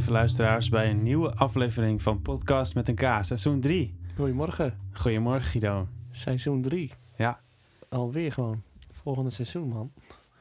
[0.00, 3.94] Lieve luisteraars bij een nieuwe aflevering van Podcast met een K, seizoen 3.
[4.16, 5.88] Goedemorgen, Goedemorgen Guido.
[6.10, 6.92] seizoen 3.
[7.16, 7.40] Ja.
[7.88, 8.62] Alweer gewoon.
[8.92, 9.92] Volgende seizoen, man.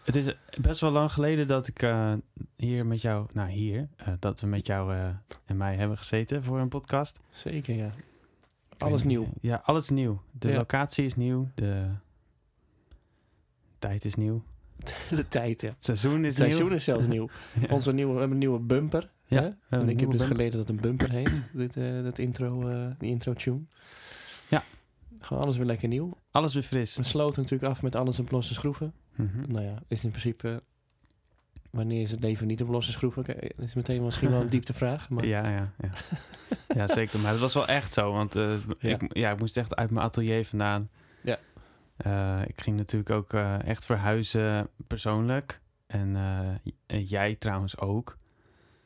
[0.03, 2.13] Het is best wel lang geleden dat ik eh,
[2.55, 5.09] hier met jou, nou hier, eh, dat we met jou eh,
[5.45, 7.19] en mij hebben gezeten voor een podcast.
[7.33, 7.91] Zeker, ja.
[8.77, 9.27] Alles nieuw.
[9.41, 10.21] Ja, alles nieuw.
[10.31, 10.55] De Ja.
[10.55, 11.89] locatie is nieuw, de
[13.79, 14.43] tijd is nieuw,
[15.09, 15.69] De tijd, ja.
[15.69, 16.75] het seizoen is Het seizoen nieuw.
[16.75, 17.29] is zelfs nieuw.
[17.61, 17.67] Ja.
[17.73, 19.09] Onze nieuwe, we hebben een nieuwe bumper.
[19.29, 20.27] Ja, En ik heb dus bumper.
[20.27, 21.41] geleden dat het een bumper heet.
[21.53, 23.61] dit, eh, dat intro, eh, die intro tune.
[24.47, 24.63] Ja.
[25.19, 26.17] Gewoon alles weer lekker nieuw.
[26.31, 26.95] Alles weer fris.
[26.95, 28.93] We sloten natuurlijk af met alles op losse schroeven.
[29.15, 29.51] Mhm.
[29.51, 30.63] Nou ja, is in principe...
[31.69, 33.23] Wanneer is het leven niet op losse schroeven?
[33.23, 35.09] Kijk, Dat is meteen misschien wel een dieptevraag.
[35.09, 35.91] Maar Ja, ja, ja.
[36.79, 37.19] ja, zeker.
[37.19, 38.89] Maar het was wel echt zo, want eh, Ja.
[38.89, 40.89] Ik, ja, ik moest echt uit mijn atelier vandaan.
[41.21, 41.37] Ja.
[41.97, 45.61] Eh, ik ging natuurlijk ook eh, echt verhuizen persoonlijk.
[45.87, 48.17] En eh, en jij trouwens ook.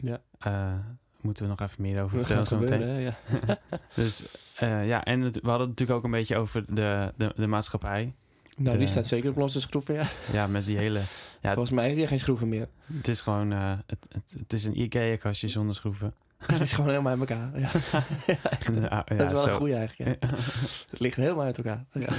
[0.03, 0.21] Ja.
[0.39, 0.73] Eh,
[1.21, 2.99] moeten we nog even meer over vertellen zo meteen.
[2.99, 3.15] Ja.
[3.95, 4.23] Dus
[4.55, 7.47] eh, ja, en het- we hadden het natuurlijk ook een beetje over de, de, de
[7.47, 8.13] maatschappij.
[8.57, 10.07] Nou, De- die staat zeker op losse schroeven, ja.
[10.31, 11.01] Ja, met die hele...
[11.41, 12.67] Ja, Volgens mij heeft hij geen schroeven meer.
[12.93, 13.51] het is gewoon...
[13.51, 16.13] eh, het, het, het is een Ikea-kastje zonder schroeven.
[16.43, 17.59] Het is gewoon helemaal uit elkaar.
[17.59, 17.69] Ja.
[18.81, 19.49] Ja, ja, dat is wel zo.
[19.49, 20.23] een goeie eigenlijk.
[20.23, 20.29] Ja.
[20.89, 21.85] Het ligt helemaal uit elkaar.
[21.91, 22.13] Ja.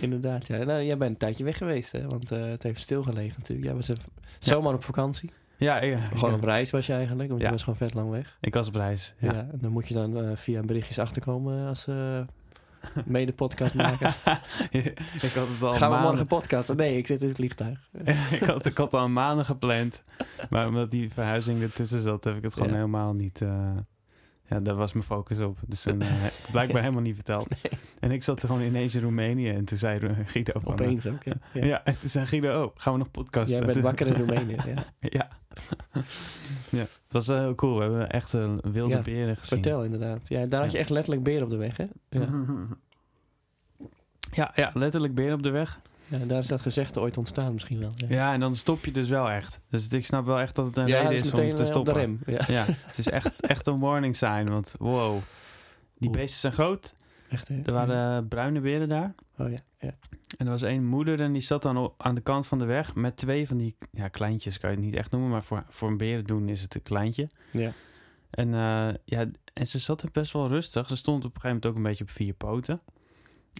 [0.00, 0.64] Inderdaad, ja.
[0.64, 2.06] Nou, jij bent een tijdje weg geweest, hè?
[2.06, 3.66] Want het heeft stilgelegen natuurlijk.
[3.66, 4.04] Jij was even
[4.38, 5.30] zomaar op vakantie.
[5.64, 7.46] Ja, ik, Gewoon op reis was je eigenlijk, want Ja.
[7.46, 8.36] je was gewoon vet lang weg.
[8.40, 9.14] ik was op reis.
[9.18, 9.32] Ja.
[9.32, 9.38] Ja.
[9.38, 12.20] en dan moet je dan eh, via berichtjes achterkomen als eh
[13.06, 14.14] mede podcast maken.
[15.22, 16.76] ik had het al Gaan we morgen podcasten?
[16.76, 17.78] Nee, ik zit in het vliegtuig.
[18.30, 20.04] ik, had, ik had al maanden gepland.
[20.50, 23.42] Maar omdat die verhuizing ertussen zat, heb ik het gewoon helemaal niet...
[23.42, 23.70] eh,
[24.48, 25.58] ja, daar was mijn focus op.
[25.66, 26.08] Dus toen, eh,
[26.50, 27.48] blijkbaar helemaal niet verteld.
[28.00, 29.48] En ik zat gewoon ineens in Roemenië.
[29.50, 30.62] En toen zei Ru- Guido van...
[30.78, 31.32] eh, Opeens ook, ja.
[31.52, 31.64] ja.
[31.64, 31.84] ja.
[31.84, 33.56] en toen zei Guido, oh, gaan we nog podcasten?
[33.56, 34.84] Jij bent wakker in Roemenië, ja.
[35.00, 35.28] ja.
[36.70, 37.74] ja, het was wel heel cool.
[37.76, 39.62] We hebben echt een wilde Ja, beren gezien.
[39.62, 40.20] Vertel inderdaad.
[40.28, 41.84] Ja, daar had je echt letterlijk beren op de weg, hè?
[42.08, 42.28] Ja.
[44.32, 45.80] Ja, ja, letterlijk beren op de weg.
[46.06, 47.90] Ja daar is dat gezegde ooit ontstaan misschien wel.
[47.96, 49.60] Ja, Ja, en dan stop je dus wel echt.
[49.68, 51.66] Dus ik snap wel echt dat het een Ja, reden is, om te eh, de
[51.66, 51.92] stoppen.
[51.94, 52.20] rem.
[52.26, 54.48] Ja, Ja, het is echt, echt een warning sign.
[54.48, 55.18] Want wow,
[55.98, 56.18] die Oeh.
[56.18, 56.94] beesten zijn groot.
[57.30, 57.60] echt hè?
[57.64, 59.14] Er waren bruine beren daar.
[59.38, 59.94] Oh ja, ja.
[60.36, 62.94] En er was één moeder en die zat dan aan de kant van de weg
[62.94, 65.88] met twee van die ja, kleintjes, kan je het niet echt noemen, maar voor, voor
[65.88, 67.28] een beren doen is het een kleintje.
[67.50, 67.72] Ja.
[68.30, 70.88] En, eh, ja, en ze zat er best wel rustig.
[70.88, 72.80] Ze stond op een gegeven moment ook een beetje op vier poten.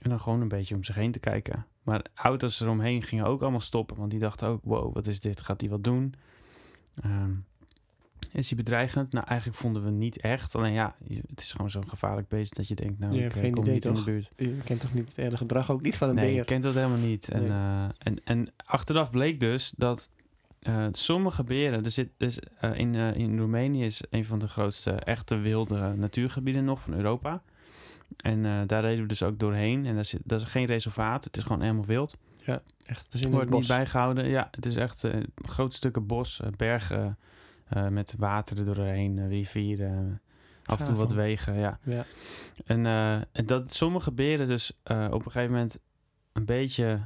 [0.03, 1.67] En dan gewoon een beetje om zich heen te kijken.
[1.85, 3.97] Maar auto's eromheen gingen ook allemaal stoppen.
[3.97, 5.41] Want die dachten ook, wow, wat is dit?
[5.41, 6.15] Gaat hij wat doen?
[7.03, 7.31] Ehm,
[8.33, 9.13] is hij bedreigend?
[9.13, 10.55] Nou, eigenlijk vonden we niet echt.
[10.55, 10.97] Alleen ja,
[11.29, 13.63] het is gewoon zo'n gevaarlijk beest dat je denkt, nou, Je ik eh, geen kom
[13.63, 14.33] idee, niet in de buurt.
[14.37, 16.35] Je kent toch niet het hele gedrag ook niet van een Nee, beer?
[16.37, 17.29] je kent dat helemaal niet.
[17.29, 17.51] En, Nee.
[17.51, 20.11] eh, en, en achteraf bleek dus dat
[20.61, 21.85] eh, sommige beren...
[21.85, 26.81] Er zit, dus, in, in Roemenië is een van de grootste echte wilde natuurgebieden nog
[26.81, 27.43] van Europa.
[28.17, 29.87] En eh, daar reden we dus ook doorheen.
[29.87, 31.25] En daar zit, dat is geen reservaat.
[31.25, 32.17] Het is gewoon helemaal wild.
[32.87, 33.59] Echt, dus in Wordt het bos.
[33.59, 34.29] niet bijgehouden.
[34.29, 37.19] Ja, het is echt eh, grote stukken bos, eh, bergen
[37.91, 40.21] met water er doorheen, rivieren.
[40.65, 41.79] af en toe wat wegen, ja.
[41.85, 42.05] Ja.
[42.65, 42.87] En,
[43.33, 45.79] en dat sommige beren dus op een gegeven moment
[46.33, 47.01] een beetje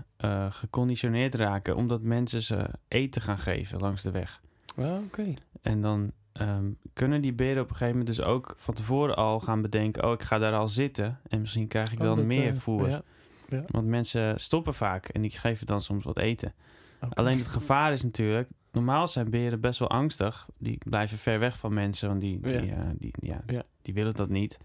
[0.50, 4.40] geconditioneerd raken, omdat mensen ze eten gaan geven langs de weg.
[4.76, 5.34] Ah, oké.
[5.62, 9.40] En dan ehm, kunnen die beren op een gegeven moment dus ook van tevoren al
[9.40, 12.24] gaan bedenken, oh ik ga daar al zitten en misschien krijg ik Oh, wel dat,
[12.24, 12.88] meer eh, voer.
[12.88, 13.02] Ja.
[13.48, 13.64] Ja.
[13.68, 16.54] Want mensen stoppen vaak en die geven dan soms wat eten.
[17.10, 20.46] Alleen het gevaar is natuurlijk, normaal zijn beren best wel angstig.
[20.58, 22.60] Die blijven ver weg van mensen, want die, die, Ja.
[22.60, 23.40] eh, die, ja,
[23.82, 24.58] die willen dat niet.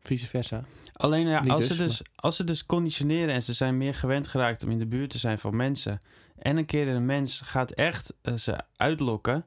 [0.00, 0.64] Vice versa.
[0.92, 4.26] Alleen ja, als, dus, ze dus, als ze dus conditioneren en ze zijn meer gewend
[4.26, 5.98] geraakt om in de buurt te zijn van mensen.
[6.38, 9.44] En een keer een mens gaat echt eh, ze uitlokken,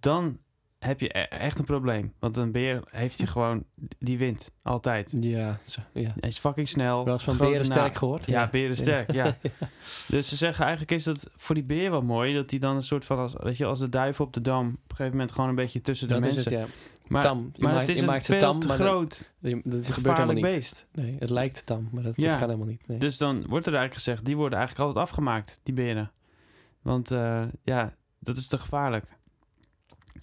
[0.00, 0.38] dan
[0.80, 2.12] heb je e- echt een probleem.
[2.18, 3.64] Want een beer heeft je gewoon,
[3.98, 5.14] die wint altijd.
[5.20, 6.12] Ja, zo, ja.
[6.20, 7.04] Hij is fucking snel.
[7.04, 8.26] Wel eens van beren sterk gehoord.
[8.26, 9.36] Ja, beren sterk, ja.
[10.06, 12.82] Dus ze zeggen eigenlijk is dat voor die beer wel mooi, dat hij dan een
[12.82, 15.32] soort van, als, weet je, als de duif op de dam, op een gegeven moment
[15.32, 16.52] gewoon een beetje tussen de Dat mensen.
[16.52, 16.66] het, ja.
[17.06, 17.50] Maar, tam.
[17.54, 20.42] Je maar maakt, het is een veel tam, te dat, groot, dat, dat gevaarlijk niet.
[20.44, 20.86] beest.
[20.92, 22.30] Nee, het lijkt tam, maar dat, Ja.
[22.30, 22.88] dat kan helemaal niet.
[22.88, 22.98] Nee.
[22.98, 26.12] Dus dan wordt er eigenlijk gezegd, die worden eigenlijk altijd afgemaakt, die beren.
[26.82, 29.04] Want eh, ja, dat is te gevaarlijk.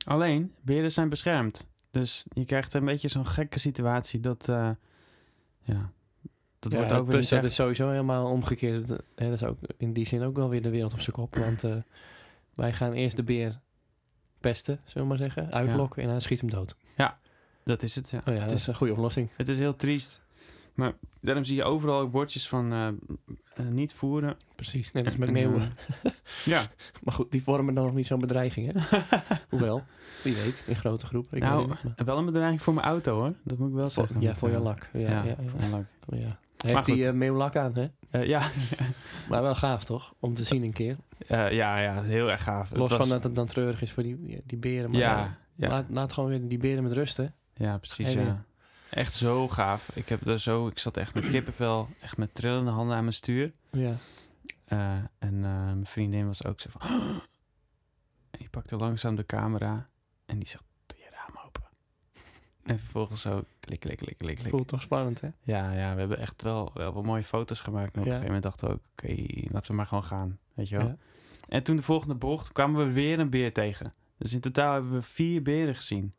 [0.08, 1.68] Alleen, beren zijn beschermd.
[1.92, 4.70] Dus je krijgt een beetje zo'n gekke situatie dat, eh,
[5.64, 5.92] ja,
[6.60, 8.88] dat Ja, wordt ook weer plus dat echt- is sowieso helemaal omgekeerd.
[8.88, 11.16] Dat, hè, dat is ook in die zin ook wel weer de wereld op zijn
[11.16, 11.36] kop.
[11.36, 11.76] Want eh,
[12.56, 13.60] wij gaan eerst de beer
[14.40, 15.52] pesten, zullen we maar zeggen.
[15.52, 16.76] Uitlokken en dan schiet hem dood.
[17.64, 18.18] Dat is het, ja.
[18.18, 19.30] Oh ja, het, dat is, is een goede oplossing.
[19.38, 20.22] het is heel triest.
[20.74, 22.74] Maar daarom zie je overal ook bordjes van...
[22.74, 22.88] eh,
[23.58, 24.36] eh, niet voeren.
[24.56, 25.62] Precies, net als met en, meeuwen.
[26.04, 26.12] eh,
[26.54, 26.62] ja,
[27.04, 29.00] Maar goed, die vormen dan nog niet zo'n bedreiging, hè?
[29.50, 29.84] Hoewel,
[30.24, 31.38] wie weet, in grote groepen.
[31.38, 33.34] Ik Nou, niet, wel een bedreiging voor mijn auto hoor.
[33.44, 34.22] Dat moet ik wel zeggen.
[34.22, 34.90] ja, voor je eh, lak.
[34.94, 35.86] Ja, Ja, ja, voor mijn lak.
[36.06, 36.40] ja.
[36.58, 36.94] Hij heeft goed.
[36.96, 38.20] die eh, meeuwlak aan, hè?
[38.22, 38.42] Ja.
[39.30, 40.14] Maar wel gaaf, toch?
[40.20, 40.98] Om te zien een keer.
[41.28, 42.72] Ja, ja, heel erg gaaf.
[42.72, 44.90] Los was- van dat het dan treurig is voor die, die beren.
[44.92, 47.26] Maar ja, ja, Laat, laat gewoon weer die beren met rust, hè?
[47.54, 48.14] ja, precies.
[48.14, 48.46] Ja.
[48.90, 49.90] Echt zo gaaf.
[49.96, 53.14] Ik heb er zo, ik zat echt met kippenvel, echt met trillende handen aan mijn
[53.16, 53.52] stuur.
[53.72, 53.96] Ja.
[54.66, 56.82] Eh, en eh, mijn vriendin was ook zo van.
[58.32, 59.86] En die pakte langzaam de camera
[60.26, 61.64] en die zegt: Doe je raam open.
[62.64, 64.50] En vervolgens zo klik, klik, klik, klik, klik.
[64.50, 65.30] Voelt toch spannend, hè?
[65.42, 67.96] Ja, ja, we hebben echt wel, wel wat mooie foto's gemaakt.
[67.96, 68.14] En op Ja.
[68.14, 70.40] een gegeven moment dachten we ook: Oké, laten we maar gewoon gaan.
[70.54, 70.88] Weet je wel.
[70.88, 70.98] Ja.
[71.50, 73.94] En toen de volgende bocht kwamen we weer een beer tegen.
[74.18, 76.14] Dus in totaal hebben we vier beren gezien.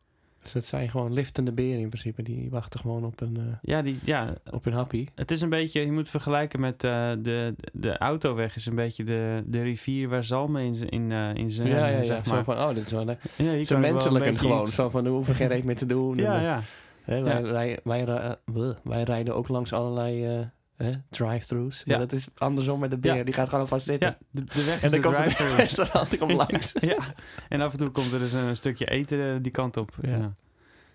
[0.53, 2.23] Dus dat zijn gewoon liftende beren in principe.
[2.23, 5.07] Die wachten gewoon op een, eh, Ja, die, ja op hun happy.
[5.15, 9.05] het is een beetje, je moet vergelijken met eh, de, de autoweg is een beetje
[9.05, 12.03] de, de rivier waar zalmen in, in, eh in zijn, Ja, ja, ja.
[12.03, 12.45] zeg Zo maar.
[12.45, 13.09] van, oh, dit is wel...
[13.09, 14.61] een- ja, hier Zo een menselijk en gewoon.
[14.61, 16.17] iets- Zo van, we hoeven geen reet meer te doen.
[16.17, 16.63] Ja, En, ja.
[17.05, 17.77] Hè, wij, Ja.
[17.85, 20.47] wij, wij rijden ook langs allerlei
[20.79, 21.85] eh, drive-thrus.
[21.85, 22.01] Maar Ja.
[22.01, 23.17] dat is andersom met de beer.
[23.17, 23.23] Ja.
[23.25, 24.09] Die gaat gewoon vast zitten.
[24.09, 26.73] Ja, de, de weg En is dan de restaurant komt langs.
[26.81, 26.97] ja,
[27.49, 29.97] en af en toe komt er dus een stukje eten eh, die kant op.
[30.03, 30.35] Ja.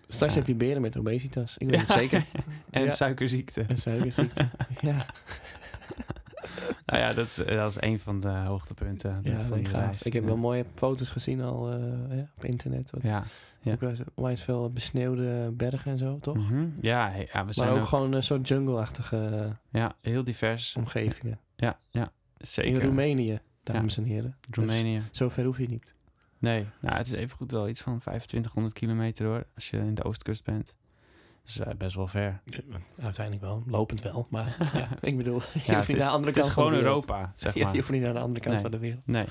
[0.07, 1.57] Straks heb je beren met obesitas.
[1.57, 2.25] Ik weet het zeker.
[2.69, 3.61] En suikerziekte.
[3.61, 4.49] En suikerziekte.
[4.81, 5.05] ja,
[6.85, 10.03] Nou ja, dat is, dat is een van de hoogtepunten ja van de reis.
[10.03, 12.91] Ik heb wel mooie foto's gezien al eh, ja, op internet.
[12.91, 13.23] Wat, Ja,
[13.63, 13.77] ja.
[13.79, 16.35] Eens onwijs veel besneeuwde bergen en zo, toch?
[16.35, 16.67] Mhm.
[16.81, 19.17] ja, ja, we Maar zijn ook, ook, gewoon een soort jungle-achtige
[19.71, 20.75] eh, ja, heel divers.
[20.75, 21.39] omgevingen.
[21.55, 22.83] Ja, ja, In zeker.
[22.83, 24.37] Roemenië, dames en heren.
[24.49, 24.97] Roemenië.
[25.09, 25.95] Dus zo ver hoef je niet.
[26.39, 30.03] Nee, nou, het is evengoed wel iets van 2500 kilometer hoor, als je in de
[30.03, 30.75] oostkust bent.
[31.43, 32.41] Dus eh, best wel ver.
[33.01, 34.27] Uiteindelijk wel, lopend wel.
[34.29, 36.41] Maar ja, ik bedoel, je Ja, hoeft het niet is, naar de andere het is
[36.41, 37.05] kant van gewoon de wereld.
[37.09, 37.73] Europa, zeg Ja, maar.
[37.73, 38.61] je hoeft niet naar de andere kant Nee.
[38.63, 39.07] van de wereld.
[39.07, 39.25] Nee.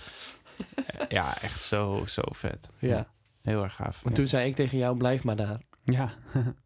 [0.87, 2.71] Eh, ja, echt zo, zo vet.
[2.79, 3.07] Ja.
[3.43, 4.03] Heel erg gaaf.
[4.03, 4.23] Want ja.
[4.23, 5.61] toen zei ik tegen jou, blijf maar daar.
[5.85, 6.11] Ja.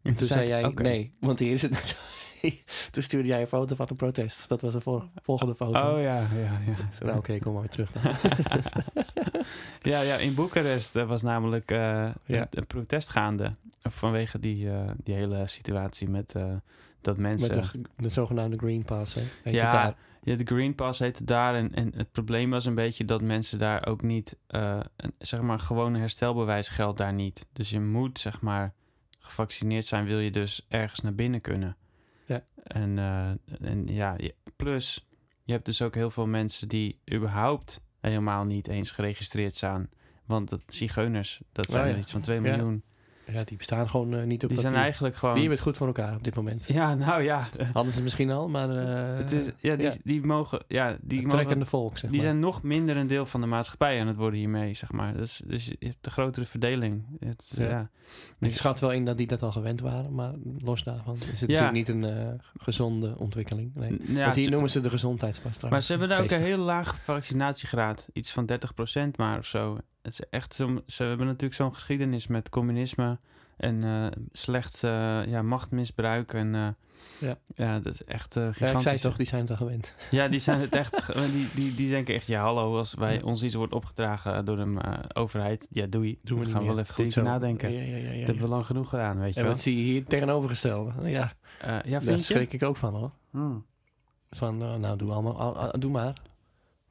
[0.03, 1.95] En toen zei ik, jij, nee, want hier is het net zo.
[2.91, 4.49] toen stuurde jij een foto van een protest.
[4.49, 5.93] Dat was de vol- volgende foto.
[5.95, 6.89] Oh ja, ja, ja.
[7.05, 8.13] Nou oké, kom maar weer terug dan.
[9.81, 12.13] ja, ja, in Boekarest was namelijk Ja.
[12.25, 13.55] een, protest gaande.
[13.81, 16.53] Vanwege die, eh, die hele situatie met eh,
[17.01, 17.55] dat mensen...
[17.55, 19.21] Met de, de zogenaamde Green Pass, hè?
[19.43, 19.95] Heet Ja.
[20.27, 21.55] Ja, de Green Pass heette daar.
[21.55, 24.37] En, en het probleem was een beetje dat mensen daar ook niet...
[24.47, 24.83] een,
[25.17, 27.47] zeg maar, gewoon herstelbewijs geldt daar niet.
[27.53, 28.73] Dus je moet, zeg maar,
[29.19, 30.05] gevaccineerd zijn...
[30.05, 31.77] wil je dus ergens naar binnen kunnen.
[32.25, 32.43] Ja.
[32.63, 33.29] En, eh,
[33.69, 34.15] en ja,
[34.55, 35.07] plus...
[35.43, 37.81] je hebt dus ook heel veel mensen die überhaupt...
[37.99, 39.89] helemaal niet eens geregistreerd staan.
[40.25, 41.93] Want dat, zigeuners, dat Oh, zijn ja.
[41.93, 42.41] er iets van 2 Ja.
[42.41, 42.83] miljoen.
[42.85, 42.96] Ja,
[43.45, 44.83] die bestaan gewoon eh, niet op Die zijn papier.
[44.83, 45.35] eigenlijk gewoon...
[45.35, 46.65] Die het goed voor elkaar op dit moment.
[46.67, 47.47] Ja, nou ja.
[47.73, 48.69] Hadden ze misschien al, maar...
[48.69, 49.93] eh, het is, ja, die, ja.
[50.03, 50.63] die mogen...
[50.67, 52.29] Ja, die trekkende volk, zeg Die maar.
[52.29, 55.17] zijn nog minder een deel van de maatschappij aan het worden hiermee, zeg maar.
[55.17, 57.05] Dus, dus je hebt de grotere verdeling.
[57.19, 57.69] Het, Ja.
[57.69, 57.89] ja.
[58.39, 61.49] Ik schat wel in dat die dat al gewend waren, maar los daarvan is het
[61.49, 61.61] Ja.
[61.71, 63.71] natuurlijk niet een eh, gezonde ontwikkeling.
[63.75, 63.97] Nee.
[64.07, 66.95] Ja, Want hier noemen ze de gezondheidspas maar ze hebben daar ook een hele lage
[66.95, 68.09] vaccinatiegraad.
[68.13, 69.77] Iets van 30% maar of zo.
[70.01, 73.19] Het is echt zo, ze hebben natuurlijk zo'n geschiedenis met communisme
[73.57, 76.33] en eh, slecht eh, ja, machtmisbruik.
[76.33, 76.67] En eh,
[77.19, 77.37] Ja.
[77.55, 78.75] ja, dat is echt eh Ja, gigantisch.
[78.83, 79.95] ik zei toch, die zijn het al gewend.
[80.11, 81.13] Ja, die zijn het echt.
[81.31, 83.21] Die, die, die denken echt, ja, hallo, als wij Ja.
[83.23, 86.17] ons iets wordt opgedragen door de eh, overheid, ja, doei.
[86.21, 87.21] Doen we we gaan wel even zo.
[87.21, 87.71] nadenken.
[87.73, 89.53] Ja, ja, Dat hebben we lang genoeg gedaan, weet je En wel.
[89.53, 90.91] wat zie je hier tegenovergestelde?
[91.09, 92.23] Ja, ja, daar vind je?
[92.33, 93.11] schrik ik ook van hoor.
[93.31, 93.65] Hmm.
[94.29, 96.13] Van, nou, doe, allemaal, al- al- doe maar.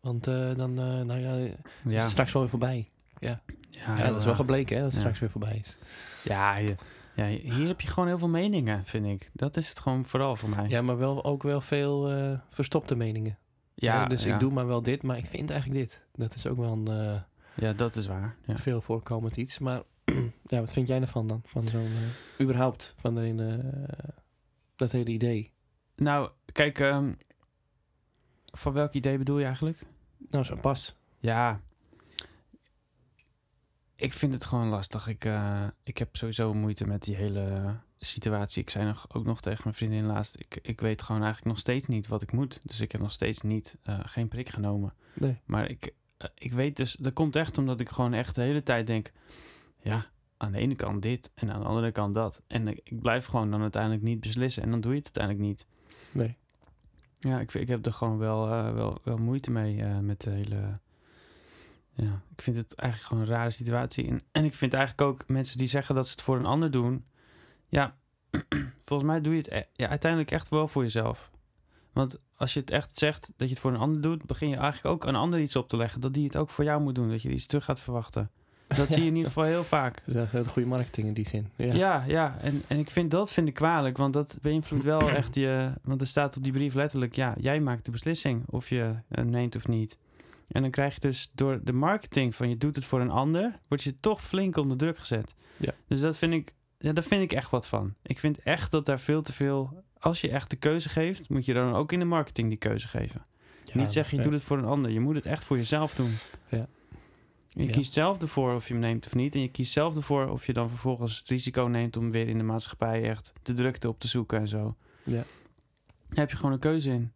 [0.01, 1.51] Want dan, nou
[1.85, 2.87] ja, straks wel weer voorbij.
[3.19, 5.79] Ja, Ja, dat is wel gebleken, hè, dat het straks weer voorbij is.
[6.25, 6.75] Ja, je-
[7.15, 9.31] ja, hier heb je gewoon heel veel meningen, vind ik.
[9.33, 10.69] Dat is het gewoon vooral voor mij.
[10.69, 13.39] Ja, maar wel, ook wel veel eh, verstopte meningen.
[13.75, 16.01] ja, dus ik doe maar wel dit, maar ik vind eigenlijk dit.
[16.15, 17.21] Dat is ook wel een eh,
[17.55, 18.37] ja dat is waar.
[18.47, 19.59] Veel voorkomend iets.
[19.59, 19.83] Maar
[20.53, 21.43] ja, wat vind jij ervan dan?
[21.45, 24.09] Van zo'n, eh, überhaupt, van een, eh,
[24.77, 25.53] dat hele idee.
[25.97, 27.13] Nou, kijk, ehm,
[28.45, 29.87] van welk idee bedoel je eigenlijk?
[30.31, 30.97] Nou, zo pas.
[31.19, 31.61] Ja,
[33.97, 35.09] ik vind het gewoon lastig.
[35.09, 38.63] Ik, eh, ik heb sowieso moeite met die hele situatie.
[38.63, 40.37] Ik zei nog, ook nog tegen mijn vriendin laatst...
[40.39, 42.59] Ik, ik weet gewoon eigenlijk nog steeds niet wat ik moet.
[42.63, 44.93] Dus ik heb nog steeds niet, eh, geen prik genomen.
[45.15, 45.41] Nee.
[45.45, 46.93] Maar ik, eh, ik weet dus...
[46.93, 49.13] Dat komt echt omdat ik gewoon echt de hele tijd denk...
[49.83, 52.43] Ja, aan de ene kant dit en aan de andere kant dat.
[52.47, 54.63] En ik, ik blijf gewoon dan uiteindelijk niet beslissen.
[54.63, 55.67] En dan doe je het uiteindelijk niet.
[56.13, 56.37] Nee.
[57.19, 60.79] Ja, ik, ik heb er gewoon wel, wel, wel moeite mee met de hele...
[61.97, 64.09] Ja, ik vind het eigenlijk gewoon een rare situatie.
[64.09, 66.71] En, en ik vind eigenlijk ook mensen die zeggen dat ze het voor een ander
[66.71, 67.05] doen...
[67.69, 67.97] Ja,
[68.85, 71.31] volgens mij doe je het e- ja, uiteindelijk echt wel voor jezelf.
[71.93, 74.57] Want als je het echt zegt dat je het voor een ander doet, begin je
[74.57, 76.01] eigenlijk ook een ander iets op te leggen.
[76.01, 77.09] Dat die het ook voor jou moet doen.
[77.09, 78.31] Dat je iets terug gaat verwachten.
[78.67, 80.03] Dat zie je in ieder geval heel vaak.
[80.05, 81.49] Dat is een hele goede marketing in die zin.
[81.57, 81.75] Ja.
[81.75, 85.35] Ja, ja, En, en ik vind dat vind ik kwalijk, want dat beïnvloedt wel echt
[85.35, 85.73] je.
[85.83, 89.29] Want er staat op die brief letterlijk: ja, jij maakt de beslissing of je het
[89.29, 89.99] neemt of niet.
[90.49, 93.59] En dan krijg je dus door de marketing van je doet het voor een ander,
[93.69, 95.35] word je toch flink onder druk gezet.
[95.57, 95.75] Ja.
[95.89, 97.95] Dus dat vind ik, ja, daar vind ik echt wat van.
[98.03, 99.85] Ik vind echt dat daar veel te veel.
[99.99, 102.89] Als je echt de keuze geeft, moet je dan ook in de marketing die keuze
[102.89, 103.23] geven.
[103.65, 104.91] Ja, Niet zeggen je doet het voor een ander.
[104.91, 106.13] Je moet het echt voor jezelf doen.
[106.49, 106.67] Ja.
[107.49, 107.71] Je Ja.
[107.71, 109.35] kiest zelf ervoor of je hem neemt of niet.
[109.35, 112.39] En je kiest zelf ervoor of je dan vervolgens het risico neemt om weer in
[112.39, 114.77] de maatschappij echt de drukte op te zoeken en zo.
[115.05, 115.25] Ja.
[116.09, 117.13] Daar heb je gewoon een keuze in.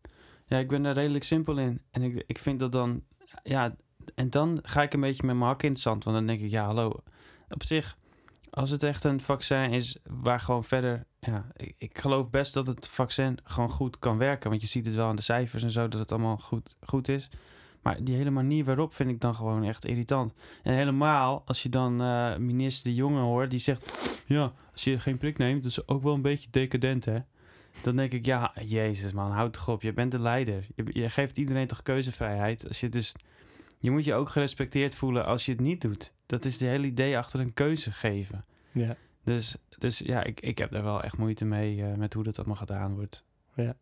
[0.46, 1.80] Ja, ik ben daar redelijk simpel in.
[1.90, 3.02] En ik, ik vind dat dan,
[3.42, 3.74] ja,
[4.14, 6.04] en dan ga ik een beetje met mijn hak in het zand.
[6.04, 7.02] Want dan denk ik, ja, hallo.
[7.48, 7.98] Op zich,
[8.50, 12.66] als het echt een vaccin is waar gewoon verder, ja, ik, ik geloof best dat
[12.66, 14.50] het vaccin gewoon goed kan werken.
[14.50, 17.08] Want je ziet het wel aan de cijfers en zo, dat het allemaal goed, goed
[17.08, 17.30] is.
[17.82, 20.34] Maar die hele manier waarop vind ik dan gewoon echt irritant.
[20.62, 24.08] En helemaal als je dan eh, minister De Jonge hoort, die zegt...
[24.26, 27.18] Ja, als je geen prik neemt, dat is ook wel een beetje decadent, hè?
[27.82, 29.82] Dan denk ik, ja, jezus man, houd toch op.
[29.82, 30.66] Je bent de leider.
[30.74, 32.68] Je, je geeft iedereen toch keuzevrijheid.
[32.68, 33.14] Als je dus...
[33.78, 36.12] Je moet je ook gerespecteerd voelen als je het niet doet.
[36.26, 38.44] Dat is de hele idee achter een keuze geven.
[38.72, 38.96] Ja.
[39.24, 42.38] Dus, dus ja, ik, ik heb daar wel echt moeite mee eh, met hoe dat
[42.38, 43.24] allemaal gedaan wordt.
[43.54, 43.76] Ja.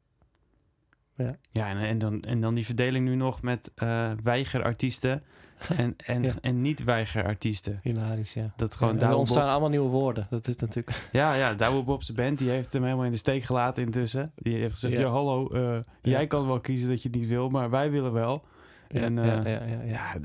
[1.18, 1.36] Ja.
[1.52, 5.22] Ja, en, en, dan, en dan die verdeling nu nog met eh weigerartiesten
[5.76, 6.32] en, en, Ja.
[6.40, 7.78] en niet-weigerartiesten.
[7.82, 8.52] Hilarisch, ja.
[8.56, 10.26] Dat gewoon Ja, er ontstaan Bob- allemaal nieuwe woorden.
[10.30, 11.08] Dat is natuurlijk...
[11.12, 14.32] Ja, ja, Douwe Bob's band, die heeft hem helemaal in de steek gelaten intussen.
[14.36, 17.48] Die heeft gezegd, ja, hallo, eh, jij kan wel kiezen dat je het niet wil,
[17.48, 18.44] maar wij willen wel.
[18.88, 20.16] Ja, En, ja, eh, ja, ja, ja.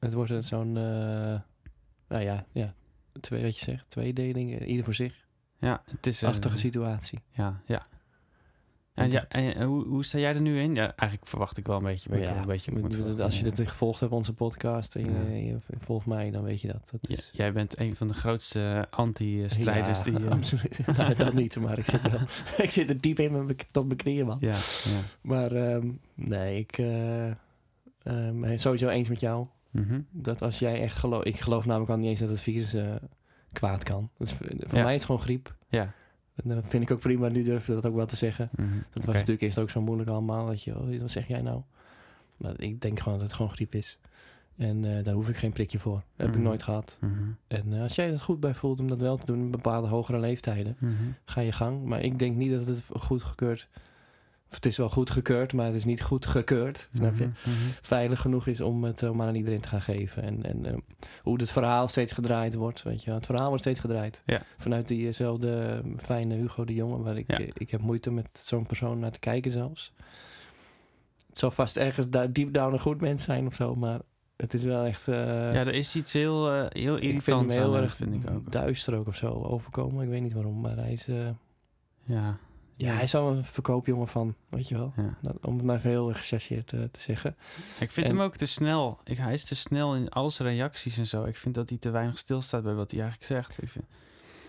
[0.00, 0.72] Het wordt een zo'n...
[0.72, 2.74] nou ja, ja.
[3.20, 3.84] Twee, wat je zegt.
[3.88, 5.26] Tweedeling, ieder voor zich.
[5.58, 6.22] ja het is...
[6.22, 7.18] eh, Achtige situatie.
[7.30, 7.86] Ja, ja.
[8.98, 10.74] En, ja, en eh, hoe, hoe sta jij er nu in?
[10.74, 12.10] Ja, eigenlijk verwacht ik wel een beetje.
[12.10, 13.54] Wel een beetje moet- als je verwachten.
[13.54, 15.34] dit gevolgd hebt, onze podcast, en Ja.
[15.34, 16.90] je volgt mij, dan weet je dat.
[16.90, 20.24] dat is, jij bent een van de grootste anti-strijders Ja, die...
[20.24, 20.78] eh, absoluut.
[20.96, 22.20] nou, dat niet, maar ik zit, er wel,
[22.64, 24.36] ik zit er diep in mijn bek- tot mijn knieën, man.
[24.40, 25.00] ja, ja.
[25.20, 29.46] Maar ehm, nee, ik eh, ehm, ben sowieso eens met jou.
[29.70, 30.00] Mhm.
[30.10, 31.26] Dat als jij echt gelooft...
[31.26, 32.94] Ik geloof namelijk al niet eens dat het virus eh,
[33.52, 34.10] kwaad kan.
[34.18, 34.34] Dat is,
[34.68, 35.54] voor mij is het gewoon griep.
[35.68, 35.92] Ja.
[36.44, 37.28] En dat vind ik ook prima.
[37.28, 38.48] Nu durf je dat ook wel te zeggen.
[38.56, 40.46] mhm, Dat was natuurlijk eerst ook zo moeilijk allemaal.
[40.46, 41.60] Dat je, oh, wat zeg jij nou?
[42.36, 43.98] Maar ik denk gewoon dat het gewoon griep is.
[44.56, 45.94] En eh, daar hoef ik geen prikje voor.
[45.94, 46.36] Dat heb Mhm.
[46.38, 46.98] ik nooit gehad.
[47.00, 47.12] Mhm,
[47.48, 49.88] En eh, als jij het goed bij voelt om dat wel te doen in bepaalde
[49.88, 50.92] hogere leeftijden, mhm.
[51.24, 51.84] ga je gang.
[51.84, 53.68] Maar ik denk niet dat het goed gekeurd...
[54.50, 56.88] Of het is wel goed gekeurd, maar het is niet goed gekeurd.
[56.94, 57.24] Snap je?
[57.26, 57.58] Mhm, mhm.
[57.82, 60.22] Veilig genoeg is om het eh, maar aan iedereen te gaan geven.
[60.22, 60.76] En, en eh,
[61.22, 62.82] hoe het verhaal steeds gedraaid wordt.
[62.82, 64.22] Weet je, het verhaal wordt steeds gedraaid.
[64.26, 64.42] Ja.
[64.58, 67.38] Vanuit diezelfde eh, fijne Hugo de Jonge, waar ik, Ja.
[67.38, 69.92] eh, ik heb moeite met zo'n persoon naar te kijken zelfs.
[71.28, 74.00] Het zal vast ergens daar deep down een goed mens zijn of zo, maar
[74.36, 75.06] het is wel echt...
[75.06, 78.30] Ja, er is iets heel, eh, heel ik vind hem irritants heel erg vind ik
[78.30, 78.52] ook.
[78.52, 80.02] duister ook of zo overkomen.
[80.04, 81.08] Ik weet niet waarom, maar hij is...
[82.04, 82.38] Ja.
[82.86, 84.92] Ja, hij is wel een verkoopjongen van, weet je wel.
[84.96, 85.18] ja.
[85.22, 87.36] Dat- om het maar erg gechargeerd eh, te zeggen.
[87.78, 88.98] Ik vind En- hem ook te snel.
[89.04, 91.24] Ik, hij is te snel in al zijn reacties en zo.
[91.24, 93.62] Ik vind dat hij te weinig stilstaat bij wat hij eigenlijk zegt.
[93.62, 93.84] Ik vind,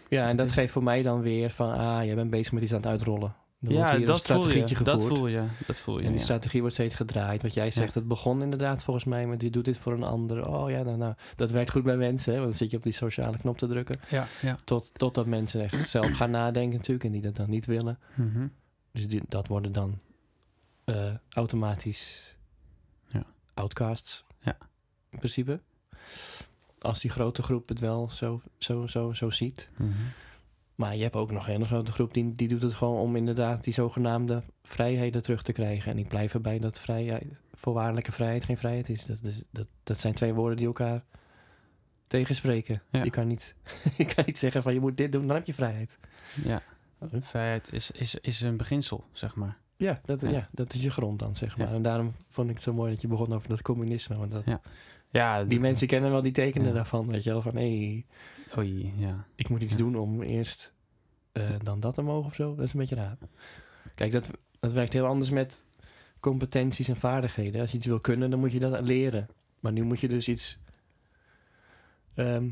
[0.09, 2.63] Ja, en dat is- geeft voor mij dan weer van, ah, jij bent bezig met
[2.63, 3.36] iets aan het uitrollen.
[3.61, 4.83] Er ja, dat een voel je.
[4.83, 5.43] Dat voel je.
[5.67, 6.01] Dat voel je.
[6.03, 6.23] En die ja.
[6.23, 7.41] strategie wordt steeds gedraaid.
[7.41, 7.99] Wat jij zegt, Ja.
[7.99, 10.47] het begon inderdaad volgens mij met je doet dit voor een ander.
[10.47, 12.83] Oh ja, nou, nou dat werkt goed bij mensen, hè, want dan zit je op
[12.83, 13.99] die sociale knop te drukken.
[14.09, 14.57] Ja, ja.
[14.63, 17.99] Tot, totdat mensen echt zelf gaan nadenken natuurlijk en die dat dan niet willen.
[18.15, 18.47] Mhm.
[18.91, 19.99] Dus die, dat worden dan
[20.85, 22.35] eh, automatisch
[23.07, 23.23] Ja.
[23.53, 24.23] outcasts.
[24.39, 24.57] Ja.
[25.09, 25.59] In principe.
[26.79, 29.69] Als die grote groep het wel zo, zo, zo, zo ziet.
[29.77, 29.91] Mhm.
[30.79, 33.15] Maar je hebt ook nog een hele grote groep die, die doet het gewoon om
[33.15, 35.91] inderdaad die zogenaamde vrijheden terug te krijgen.
[35.91, 39.05] En ik blijf erbij dat vrijheid, voorwaardelijke vrijheid geen vrijheid is.
[39.05, 41.03] Dat, is, dat, dat zijn twee woorden die elkaar
[42.07, 42.81] tegenspreken.
[42.91, 43.03] Ja.
[43.03, 43.55] Je, kan niet,
[43.98, 46.00] je kan niet zeggen van je moet dit doen, dan heb je vrijheid.
[46.43, 46.62] Ja.
[47.19, 49.57] Vrijheid is, is, is een beginsel, zeg maar.
[49.77, 50.29] Ja, dat, Ja.
[50.29, 50.50] ja.
[50.51, 51.67] dat is je grond dan, zeg maar.
[51.67, 51.74] Ja.
[51.74, 54.17] En daarom vond ik het zo mooi dat je begon over dat communisme.
[54.17, 54.62] Want dat, Ja.
[55.09, 57.41] Ja, die dat- mensen kennen wel die tekenen daarvan, weet je wel.
[57.41, 58.05] Van, hé, hey,
[58.58, 59.25] Oei, ja.
[59.36, 59.77] ik moet iets Ja.
[59.77, 60.74] doen om eerst
[61.32, 62.56] eh, dan dat te mogen of zo.
[62.56, 63.18] Dat is een beetje raar.
[63.96, 64.29] Kijk, dat,
[64.60, 65.63] dat werkt heel anders met
[66.20, 67.62] competenties en vaardigheden.
[67.62, 69.27] Als je iets wil kunnen, dan moet je dat leren.
[69.60, 70.58] Maar nu moet je dus iets
[72.13, 72.50] ehm,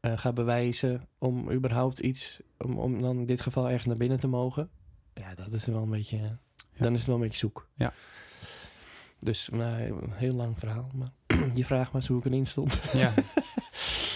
[0.00, 4.20] eh, gaan bewijzen om überhaupt iets, om, om dan in dit geval ergens naar binnen
[4.20, 4.70] te mogen.
[5.14, 6.36] Ja, dat is wel een beetje,
[6.76, 7.68] dan is het wel een beetje zoek.
[7.74, 7.92] Ja.
[9.18, 11.08] Dus nou, een heel lang verhaal, maar
[11.54, 12.80] je vraagt maar eens hoe ik erin stond.
[12.92, 13.12] Ja.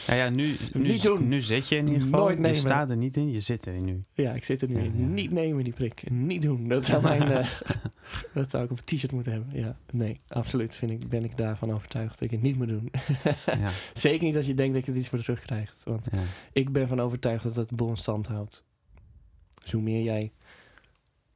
[0.08, 1.28] Nou ja, nu, nu, Niet doen.
[1.28, 2.20] nu zit je in ieder geval.
[2.20, 2.56] Nooit je nemen.
[2.56, 4.04] staat er niet in, je zit er nu.
[4.12, 4.92] Ja, ik zit er nu Ja, in.
[5.00, 5.06] ja.
[5.06, 6.10] Niet nemen die prik.
[6.10, 6.68] Niet doen.
[6.68, 7.22] Dat zou mijn...
[7.30, 7.48] eh,
[8.34, 9.60] dat zou ik op een t-shirt moeten hebben.
[9.60, 12.90] Ja, nee, absoluut vind ik, ben ik daarvan overtuigd dat ik het niet moet doen.
[13.60, 15.82] Ja, Zeker niet als je denkt dat je er iets voor terugkrijgt.
[15.84, 16.06] Want
[16.52, 18.64] ik ben van overtuigd dat het in stand houdt.
[19.62, 20.32] Dus hoe meer jij,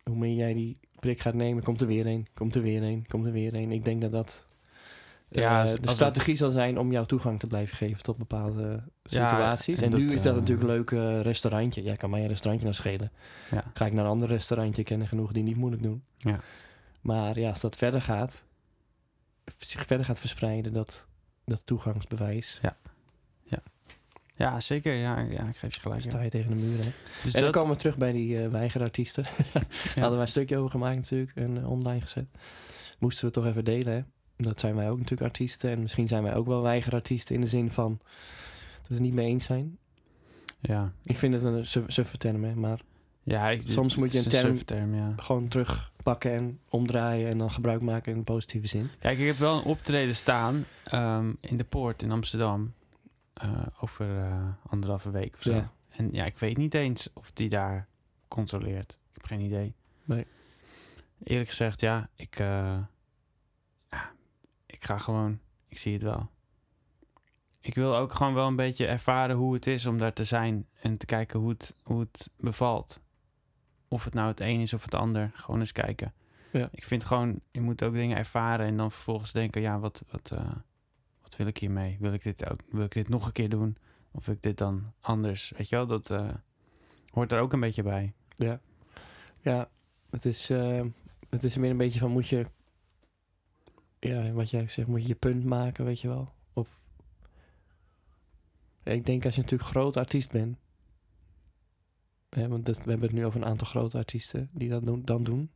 [0.04, 3.06] hoe meer jij die prik gaat nemen, komt er weer een, komt er weer een,
[3.08, 3.72] komt er weer een.
[3.72, 4.46] Ik denk dat dat
[5.32, 8.62] Ja, ja, als- de strategie zal zijn om jou toegang te blijven geven tot bepaalde
[9.02, 9.80] Ja, situaties.
[9.80, 11.82] en en nu dat, is dat eh, natuurlijk een leuk eh, restaurantje.
[11.82, 13.12] Ja, kan mij een restaurantje nou schelen.
[13.50, 13.64] Ja.
[13.74, 16.02] Ga ik naar een ander restaurantje, ik ken er genoeg die niet moeilijk doen.
[16.18, 16.40] Ja.
[17.00, 18.44] Maar ja, als dat verder gaat,
[19.58, 21.06] zich verder gaat verspreiden, dat,
[21.44, 22.60] dat toegangsbewijs,
[24.36, 24.94] ja, zeker.
[24.94, 26.02] Ja, ja, ik geef je gelijk.
[26.02, 26.22] sta Ja.
[26.22, 26.84] je tegen de muur.
[26.84, 26.90] Hè?
[27.22, 29.24] Dus en dan komen we terug bij die eh weigerartiesten.
[29.94, 32.26] Hadden wij een stukje over gemaakt natuurlijk en eh, online gezet.
[32.98, 34.02] Moesten we toch even delen, hè?
[34.42, 35.70] Dat zijn wij ook natuurlijk artiesten.
[35.70, 37.99] En misschien zijn wij ook wel weigerartiesten in de zin van
[38.78, 39.78] dat we het niet mee eens zijn.
[40.61, 40.92] ja.
[41.04, 42.80] Ik vind het een suf- suffe term, hè, maar
[43.25, 45.12] Ja, ik, Soms moet je een term- suffe term, ja.
[45.16, 48.88] gewoon terugpakken en omdraaien en dan gebruik maken in een positieve zin.
[48.99, 52.72] Kijk, ik heb wel een optreden staan ehm, in de Poort in Amsterdam.
[53.32, 55.52] eh, over eh, anderhalve week of zo.
[55.54, 55.72] Ja.
[55.88, 57.87] En ja, ik weet niet eens of die daar
[58.28, 58.92] controleert.
[58.92, 59.75] Ik heb geen idee.
[60.04, 60.26] Nee.
[61.25, 62.78] Eerlijk gezegd, ja, ik, eh,
[64.82, 65.38] ik ga gewoon.
[65.68, 66.30] Ik zie het wel.
[67.60, 70.66] Ik wil ook gewoon wel een beetje ervaren hoe het is om daar te zijn.
[70.80, 73.00] En te kijken hoe het, hoe het bevalt.
[73.88, 75.30] Of het nou het een is of het ander.
[75.34, 76.14] Gewoon eens kijken.
[76.52, 76.68] Ja.
[76.72, 80.30] Ik vind gewoon, je moet ook dingen ervaren en dan vervolgens denken, ja, wat, wat,
[80.30, 80.52] eh,
[81.22, 81.96] wat wil ik hiermee?
[82.00, 83.76] Wil ik dit ook, wil ik dit nog een keer doen?
[84.10, 85.52] Of wil ik dit dan anders?
[85.56, 86.34] Weet je wel, dat eh,
[87.10, 88.12] hoort er ook een beetje bij.
[88.36, 88.60] Ja,
[89.40, 89.68] ja
[90.10, 90.84] het, is, eh,
[91.30, 92.46] het is meer een beetje van moet je,
[94.09, 96.32] ja, wat jij zegt, moet je je punt maken, weet je wel.
[96.52, 96.68] Of,
[98.82, 100.59] Ja, ik denk als je natuurlijk groot artiest bent,
[102.28, 105.05] hè, want dat, we hebben het nu over een aantal grote artiesten die dat doen,
[105.05, 105.50] dan doen.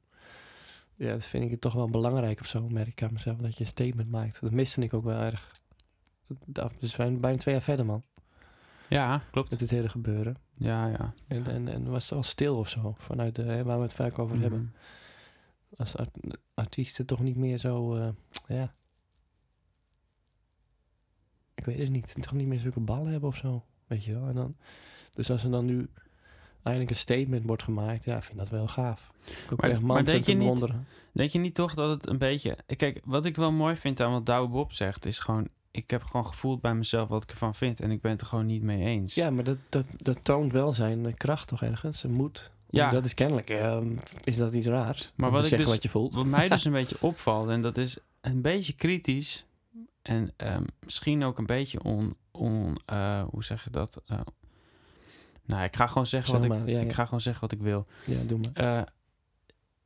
[0.95, 3.55] Ja, dat vind ik het toch wel belangrijk of zo, merk ik aan mezelf, dat
[3.57, 4.41] je een statement maakt.
[4.41, 5.61] Dat miste ik ook wel erg.
[6.45, 8.03] Dat- Dus we zijn bijna twee jaar verder, man,
[8.89, 9.51] Ja, klopt.
[9.51, 10.37] met dit hele gebeuren.
[10.55, 11.13] Ja, ja.
[11.27, 13.95] En, en, en was het wel stil of zo, vanuit de, hè, waar we het
[13.95, 14.75] vaak over hebben.
[15.77, 16.17] Als art-
[16.55, 18.09] artiesten toch niet meer zo, eh,
[18.49, 18.75] ja.
[21.55, 24.29] Ik weet het niet, toch niet meer zulke ballen hebben of zo, weet je wel.
[24.29, 24.57] En dan,
[25.11, 25.89] dus als er dan nu
[26.63, 29.13] eindelijk een statement wordt gemaakt, ja, ik vind dat wel gaaf.
[29.51, 30.67] Ik Maar- echt maar denk je niet-.
[31.13, 32.59] Denk je niet toch dat het een beetje...
[32.77, 35.49] Kijk, wat ik wel mooi vind aan wat Douwe Bob zegt, is gewoon...
[35.71, 38.27] Ik heb gewoon gevoeld bij mezelf wat ik ervan vind en ik ben het er
[38.27, 39.15] gewoon niet mee eens.
[39.15, 42.51] Ja, maar dat, dat, dat toont wel zijn kracht toch ergens, zijn moed.
[42.77, 42.91] Ja.
[42.91, 45.13] Dat is kennelijk, ehm, is dat iets raars.
[45.15, 46.15] Maar wat ik dus- wat je voelt.
[46.15, 49.47] Wat mij dus een beetje opvalt, en dat is een beetje kritisch
[50.03, 54.03] en ehm, misschien ook een beetje on, on eh, hoe zeg je dat?
[54.07, 54.21] Eh,
[55.45, 56.95] nou, ik ga gewoon zeggen Zeg wat maar, ik, ja, ik ja.
[56.95, 57.87] ga gewoon zeggen wat ik wil.
[58.07, 58.79] Ja, doe maar.
[58.79, 58.85] Eh,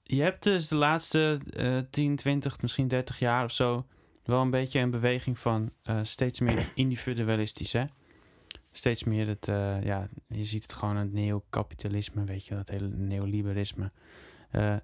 [0.03, 3.87] je hebt dus de laatste eh 10, 20, misschien 30 jaar of zo
[4.24, 5.70] wel een beetje een beweging van
[6.03, 7.85] steeds meer individualistisch, hè?
[8.72, 12.88] Steeds meer het, eh, ja, je ziet het gewoon het neocapitalisme, weet je, dat hele
[12.88, 13.90] neoliberalisme.
[14.50, 14.76] Eh,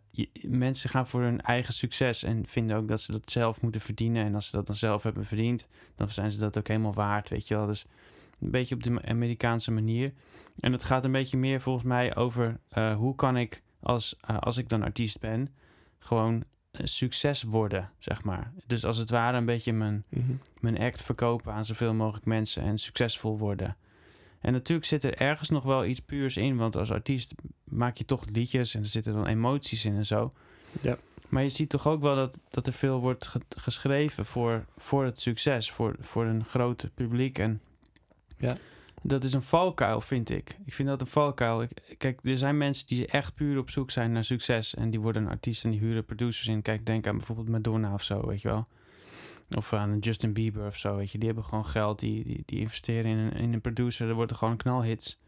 [0.42, 4.24] mensen gaan voor hun eigen succes en vinden ook dat ze dat zelf moeten verdienen.
[4.24, 7.28] En als ze dat dan zelf hebben verdiend, dan zijn ze dat ook helemaal waard,
[7.28, 7.66] weet je wel.
[7.66, 7.84] Dus
[8.40, 10.12] een beetje op de Amerikaanse manier.
[10.60, 14.56] En het gaat een beetje meer volgens mij over eh, hoe kan ik als, als
[14.56, 15.48] ik dan artiest ben,
[15.98, 16.44] gewoon
[16.84, 18.52] succes worden, zeg maar.
[18.66, 20.32] Dus als het ware een beetje mijn, Mhm.
[20.60, 23.76] mijn act verkopen aan zoveel mogelijk mensen en succesvol worden.
[24.40, 27.34] En natuurlijk zit er ergens nog wel iets puurs in, want als artiest
[27.64, 30.30] maak je toch liedjes en er zitten dan emoties in en zo.
[30.80, 30.98] Ja.
[31.28, 35.04] Maar je ziet toch ook wel dat, dat er veel wordt ge- geschreven voor, voor
[35.04, 37.38] het succes, voor, voor een groot publiek.
[37.38, 37.60] En
[38.38, 38.56] Ja.
[39.06, 40.58] Dat is een valkuil, vind ik.
[40.64, 41.62] Ik vind dat een valkuil.
[41.62, 44.74] Ik, kijk, er zijn mensen die echt puur op zoek zijn naar succes.
[44.74, 46.62] En die worden een artiest en die huren producers in.
[46.62, 48.66] Kijk, denk aan bijvoorbeeld Madonna of zo, weet je wel.
[49.56, 51.18] Of aan Justin Bieber of zo, weet je.
[51.18, 54.08] Die hebben gewoon geld, die, die, die investeren in een, in een producer.
[54.08, 55.18] Er worden gewoon knalhits.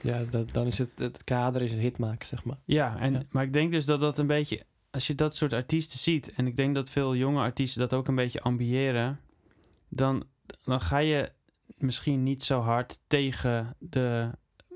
[0.00, 2.58] Ja, dat, dan is het, het kader is een hit maken, zeg maar.
[2.64, 3.22] Ja, en, Ja.
[3.30, 4.62] maar ik denk dus dat dat een beetje...
[4.90, 6.32] Als je dat soort artiesten ziet...
[6.32, 9.20] en ik denk dat veel jonge artiesten dat ook een beetje ambiëren...
[9.88, 10.24] dan,
[10.62, 11.32] dan ga je
[11.78, 14.30] misschien niet zo hard tegen de,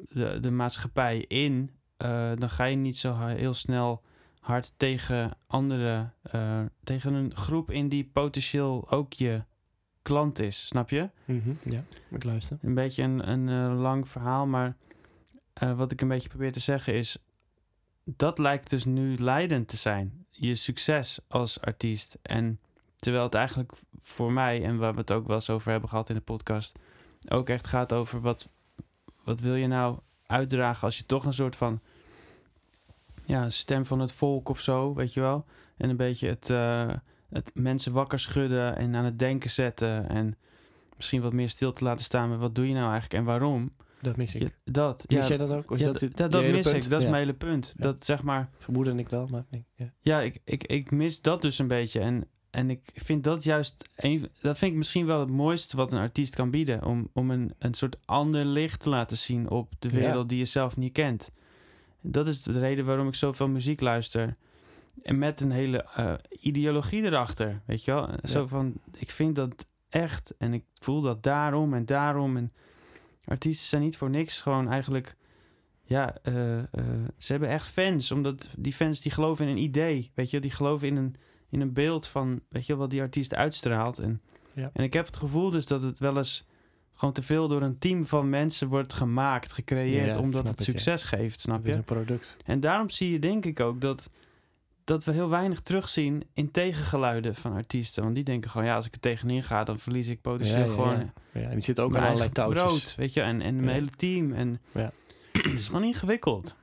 [0.09, 1.71] de, de maatschappij in.
[1.97, 4.03] Eh, dan ga je niet zo heel snel
[4.41, 6.11] hard tegen andere...
[6.23, 9.45] eh, tegen een groep in die potentieel ook je
[10.03, 11.11] klant is, snap je?
[11.25, 12.59] Mhm, Ja, ik luister.
[12.63, 14.77] Een beetje een, een eh, lang verhaal, maar
[15.77, 17.19] wat ik een beetje probeer te zeggen is...
[18.05, 20.27] dat lijkt dus nu leidend te zijn.
[20.31, 22.19] Je succes als artiest.
[22.23, 22.61] En
[23.07, 26.09] terwijl het eigenlijk voor mij, en waar we het ook wel eens over hebben gehad
[26.09, 26.79] in de podcast...
[27.29, 28.49] ook echt gaat over wat,
[29.25, 31.81] wat wil je nou uitdragen als je toch een soort van
[33.25, 35.45] ja, stem van het volk of zo, weet je wel.
[35.77, 36.91] En een beetje het, eh,
[37.31, 40.09] het mensen wakker schudden en aan het denken zetten.
[40.09, 40.37] En
[40.97, 43.71] misschien wat meer stil te laten staan met wat doe je nou eigenlijk en waarom.
[44.01, 44.43] Dat mis ik.
[44.43, 45.71] Ja, dat, Mis ja, jij dat ook?
[45.71, 46.85] Of is ja, dat, je- dat, dat mis punt?
[46.85, 46.91] ik.
[46.91, 47.75] Dat is mijn hele punt.
[47.77, 49.67] Dat zeg maar, Vermoeden ik wel, maar nee.
[50.01, 52.01] Ja, ik, ik, ik mis dat dus een beetje.
[52.01, 55.93] En, en ik vind dat juist, een, dat vind ik misschien wel het mooiste wat
[55.93, 56.85] een artiest kan bieden.
[56.85, 59.95] Om, om een, een soort ander licht te laten zien op de Ja.
[59.95, 61.31] wereld die je zelf niet kent.
[62.01, 64.37] Dat is de reden waarom ik zoveel muziek luister.
[65.03, 68.09] En met een hele eh, ideologie erachter, weet je wel.
[68.25, 68.47] Zo Ja.
[68.47, 72.37] van, ik vind dat echt en ik voel dat daarom en daarom.
[72.37, 72.53] En
[73.25, 75.17] artiesten zijn niet voor niks gewoon eigenlijk...
[75.85, 76.65] Ja, eh, eh,
[77.17, 78.11] ze hebben echt fans.
[78.11, 80.11] Omdat die fans die geloven in een idee.
[80.15, 81.15] Weet je, die geloven in een,
[81.51, 82.41] in een beeld van...
[82.49, 83.99] Weet je, wat die artiest uitstraalt.
[83.99, 84.21] En,
[84.55, 84.71] Ja.
[84.73, 86.45] en ik heb het gevoel dus dat het wel eens...
[86.93, 91.03] Gewoon te veel door een team van mensen wordt gemaakt, gecreëerd, Ja, omdat het succes
[91.03, 91.79] geeft, snap Het is je?
[91.79, 92.37] een product.
[92.45, 94.07] En daarom zie je denk ik ook dat,
[94.85, 98.03] dat we heel weinig terugzien in tegengeluiden van artiesten.
[98.03, 100.69] Want die denken gewoon, ja, als ik er tegenin ga, dan verlies ik potentieel Ja,
[100.73, 102.63] gewoon en die zit ook aan allerlei touwtjes.
[102.65, 104.33] brood, weet je, en, en mijn hele team.
[104.33, 104.93] En Ja.
[105.33, 106.57] het is gewoon ingewikkeld.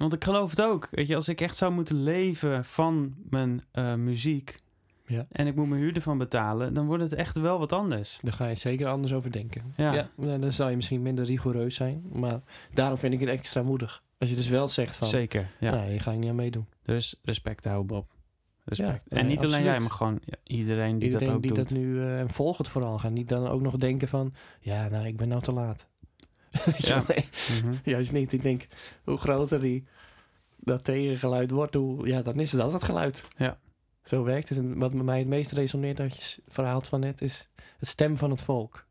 [0.00, 0.88] Want ik geloof het ook.
[0.90, 4.56] Weet je, als ik echt zou moeten leven van mijn eh, muziek
[5.06, 5.26] Ja.
[5.30, 8.18] en ik moet mijn huur ervan betalen, dan wordt het echt wel wat anders.
[8.22, 9.72] Daar ga je zeker anders over denken.
[9.76, 10.08] Ja.
[10.16, 12.04] nou, dan zal je misschien minder rigoureus zijn.
[12.12, 12.40] Maar
[12.74, 14.02] daarom vind ik het extra moedig.
[14.18, 15.06] Als je dus wel zegt van...
[15.06, 15.70] Zeker, ja.
[15.70, 16.66] Nou, hier ga ik niet aan meedoen.
[16.84, 18.06] Is respect houden, Bob.
[18.64, 19.04] Respect.
[19.08, 21.52] Ja, en nee, niet alleen jij, maar gewoon ja, iedereen die Iedereen dat ook die
[21.54, 21.68] doet.
[21.68, 22.00] dat nu...
[22.00, 22.98] eh, en volg het vooral.
[22.98, 24.34] Ga niet dan ook nog denken van...
[24.60, 25.88] Ja, nou, ik ben nou te laat.
[26.78, 27.02] Ja.
[27.62, 27.74] Mhm.
[27.84, 28.32] juist niet.
[28.32, 28.66] Ik denk,
[29.04, 29.84] hoe groter die,
[30.56, 33.24] dat tegengeluid wordt, hoe, ja, dan is het altijd geluid.
[33.36, 33.58] Ja.
[34.02, 34.58] Zo werkt het.
[34.58, 38.30] En wat mij het meest resoneert uit je verhaal van net, is het stem van
[38.30, 38.86] het volk.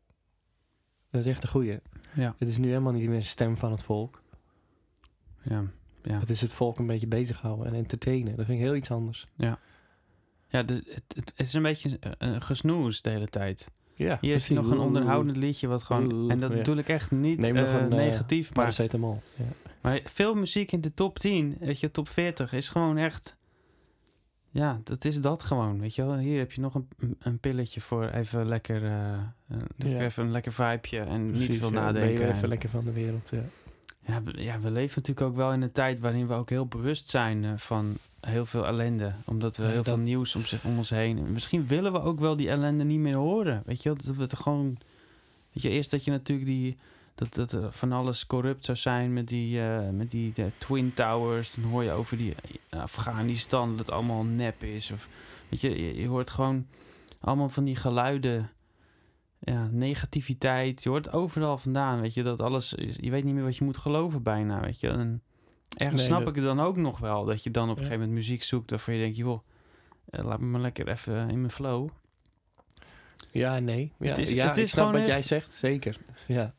[1.10, 1.80] Dat is echt een goeie.
[2.14, 4.22] Ja, Het is nu helemaal niet meer stem van het volk.
[5.42, 5.64] ja,
[6.02, 6.18] ja.
[6.20, 8.36] Het is het volk een beetje bezighouden en entertainen.
[8.36, 9.26] Dat vind ik heel iets anders.
[10.48, 13.70] Ja, dus het, het, is een beetje een, een gesnoes de hele tijd.
[14.04, 16.30] Ja, Hier heb je nog een onderhoudend liedje wat gewoon...
[16.30, 19.22] En dat bedoel ik echt niet Neem nog eh, een, eh, negatief, maar, Paracetamol.
[19.36, 19.44] Ja.
[19.80, 23.36] maar veel muziek in de top 10, weet je, top 40, is gewoon echt...
[24.52, 26.16] Ja, dat is dat gewoon, weet je wel.
[26.16, 28.84] Hier heb je nog een, een pilletje voor even lekker...
[28.84, 29.18] eh,
[29.76, 30.00] Ja.
[30.00, 32.28] Even een lekker vibeje en niet Precies, veel ja, ben je nadenken.
[32.28, 33.28] even En- lekker van de wereld.
[33.30, 33.42] Ja.
[34.10, 36.66] Ja we, ja, we leven natuurlijk ook wel in een tijd waarin we ook heel
[36.66, 39.12] bewust zijn eh, van heel veel ellende.
[39.24, 41.18] Omdat we heel dat- veel nieuws om, zich, om ons heen.
[41.18, 43.62] En misschien willen we ook wel die ellende niet meer horen.
[43.66, 44.78] Weet je, dat we het gewoon.
[45.52, 46.76] Weet je, eerst dat je natuurlijk die.
[47.14, 50.94] Dat, dat er van alles corrupt zou zijn met die, eh, met die de Twin
[50.94, 51.54] Towers.
[51.54, 52.34] Dan hoor je over die
[52.68, 54.90] eh, Afghanistan dat het allemaal nep is.
[54.90, 55.08] Of,
[55.48, 56.66] weet je, je, je hoort gewoon
[57.20, 58.50] allemaal van die geluiden.
[59.40, 60.82] Ja, negativiteit.
[60.82, 62.74] Je hoort overal vandaan, weet je, dat alles...
[62.96, 64.88] Je weet niet meer wat je moet geloven bijna, weet je.
[64.88, 65.22] En
[65.76, 67.24] ergens Nee, snap dat- ik het dan ook nog wel.
[67.24, 67.88] Dat je dan op een Ja.
[67.88, 69.16] gegeven moment muziek zoekt waarvan je denkt...
[69.16, 69.40] joh,
[70.10, 71.88] eh, laat me maar lekker even in mijn flow.
[73.30, 73.92] Ja, nee.
[73.98, 75.96] Ja, Het is- ja, het is snap gewoon wat jij zegt, zeker.
[76.26, 76.54] Ja.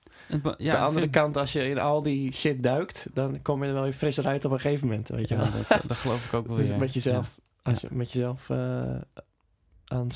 [0.58, 3.74] Ja, de andere kant, als je in al die shit duikt, dan kom je er
[3.74, 5.08] wel weer frisser uit op een gegeven moment.
[5.08, 6.78] Weet je Ja, dat, dat geloof ik ook wel weer.
[6.78, 8.58] met jezelf, als je met jezelf eh,
[9.86, 10.08] aan,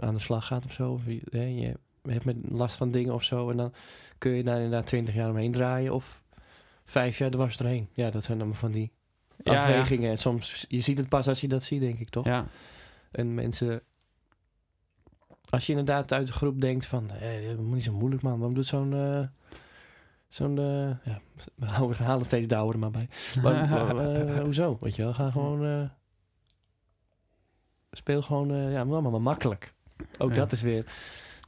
[0.00, 3.50] aan de slag gaat of zo, of je hebt met last van dingen of zo,
[3.50, 3.72] en dan
[4.18, 6.22] kun je daar inderdaad twintig jaar omheen draaien of
[6.84, 7.88] vijf jaar dwars erheen.
[7.92, 8.92] Ja, dat zijn dan van die
[9.44, 9.58] Ja, ja.
[9.60, 10.10] afwegingen.
[10.10, 12.24] En soms, je ziet het pas als je dat ziet, denk ik toch?
[12.24, 12.46] Ja,
[13.10, 13.82] En mensen,
[15.48, 17.06] als je inderdaad uit de groep denkt van,
[17.46, 19.20] dat moet niet zo moeilijk man, waarom doet zo'n, eh,
[20.28, 21.20] zo'n, eh, ja,
[21.56, 23.08] we halen steeds Douwer er maar bij.
[23.42, 25.90] Maar, eh, hoezo, weet je wel, ga gewoon,
[27.90, 29.72] speel gewoon, ja, maar, maar makkelijk.
[30.18, 30.36] Ook Ja.
[30.36, 30.92] dat is weer,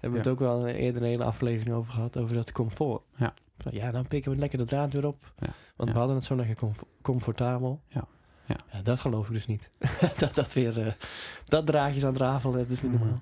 [0.05, 0.31] hebben we Ja.
[0.31, 3.03] het ook wel eerder een hele aflevering over gehad, over dat comfort.
[3.17, 3.35] Ja.
[3.71, 5.33] Ja, dan pikken we lekker de draad weer op.
[5.39, 5.47] Ja.
[5.77, 5.93] Want Ja.
[5.95, 7.81] we hadden het zo lekker comf- comfortabel.
[7.89, 8.05] Ja.
[8.47, 8.83] Ja.
[8.83, 9.71] dat geloof ik dus niet.
[10.19, 10.93] dat dat weer, eh,
[11.45, 13.21] dat draadjes aan het rafelen, dat is niet normaal.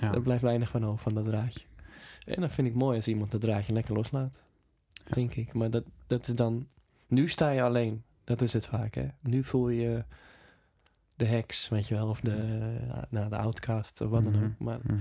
[0.00, 0.12] ja.
[0.14, 1.64] Er blijft weinig van over, van dat draadje.
[2.24, 4.30] En dat vind ik mooi als iemand dat draadje lekker loslaat.
[4.92, 5.14] Ja.
[5.14, 5.52] Denk ik.
[5.52, 6.66] Maar dat, dat is dan...
[7.06, 8.02] Nu sta je alleen.
[8.24, 9.06] Dat is het vaak, hè.
[9.20, 10.04] Nu voel je
[11.14, 12.08] de heks, weet je wel.
[12.08, 12.32] Of de,
[12.90, 14.44] eh, nou, de outcast, of wat dan Mhm.
[14.44, 14.58] ook.
[14.58, 14.98] Maar Mhm.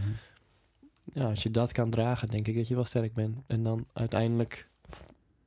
[1.14, 3.38] Ja, als je dat kan dragen, denk ik dat je wel sterk bent.
[3.48, 4.68] En dan uiteindelijk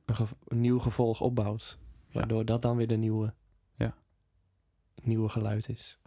[0.05, 1.77] een, nieuw gevolg opbouwt.
[2.07, 2.19] Ja.
[2.19, 3.33] Waardoor dat dan weer de nieuwe,
[3.75, 3.95] Ja.
[5.01, 5.97] nieuwe geluid is.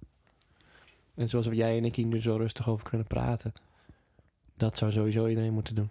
[1.14, 3.52] En zoals jij en ik hier nu zo rustig over kunnen praten.
[4.56, 5.90] Dat zou sowieso iedereen moeten doen.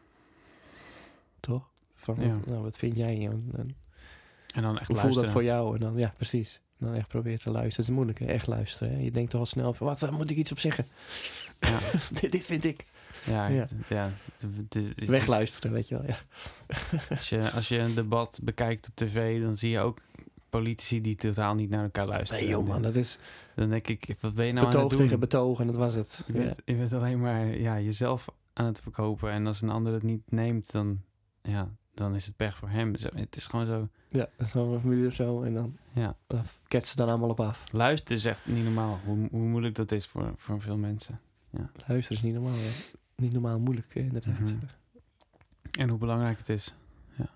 [1.39, 1.69] Toch?
[1.95, 2.37] Van, Ja.
[2.45, 3.27] nou, wat vind jij?
[3.27, 3.75] En, en
[4.53, 5.23] En dan echt hoe voelt luisteren.
[5.23, 5.73] dat voor jou?
[5.73, 6.61] En dan, ja, precies.
[6.77, 7.75] Dan echt proberen te luisteren.
[7.77, 8.25] Dat is moeilijk, hè?
[8.25, 8.93] echt luisteren.
[8.93, 8.99] Hè?
[8.99, 10.87] Je denkt toch al snel van, wat, daar moet ik iets op zeggen.
[11.59, 11.79] Ja.
[12.19, 12.85] dit, dit vind ik.
[13.25, 13.59] Ja, Ja.
[13.59, 14.11] het- ja.
[14.33, 16.05] het- het- het- het- Wegluisteren, weet je wel.
[16.07, 16.17] Ja.
[17.15, 19.97] Als je, als je een debat bekijkt op tv, dan zie je ook
[20.49, 22.43] politici die totaal niet naar elkaar luisteren.
[22.43, 23.17] Nee joh man, dat is
[23.55, 24.99] Dan denk ik, wat ben je nou aan het doen?
[24.99, 26.19] tegen betoog en dat was het.
[26.27, 26.39] Je Ja.
[26.39, 29.31] bent, je bent alleen maar ja, jezelf aan het verkopen.
[29.31, 31.01] En als een ander het niet neemt, dan,
[31.41, 32.93] ja, dan is het pech voor hem.
[33.15, 33.87] Het is gewoon zo...
[34.09, 36.15] Ja, dat is gewoon een muur zo en dan Ja,
[36.67, 37.63] ketsen dan allemaal op af.
[37.73, 38.99] luisteren is echt niet normaal.
[39.05, 41.19] Hoe, hoe moeilijk dat is voor, voor veel mensen.
[41.87, 42.53] Luisteren is niet normaal.
[42.55, 42.69] Hè?
[43.21, 44.39] Niet normaal moeilijk, hè, inderdaad.
[44.39, 44.55] Mhm.
[45.79, 46.73] En hoe belangrijk het is.
[47.17, 47.29] Ja.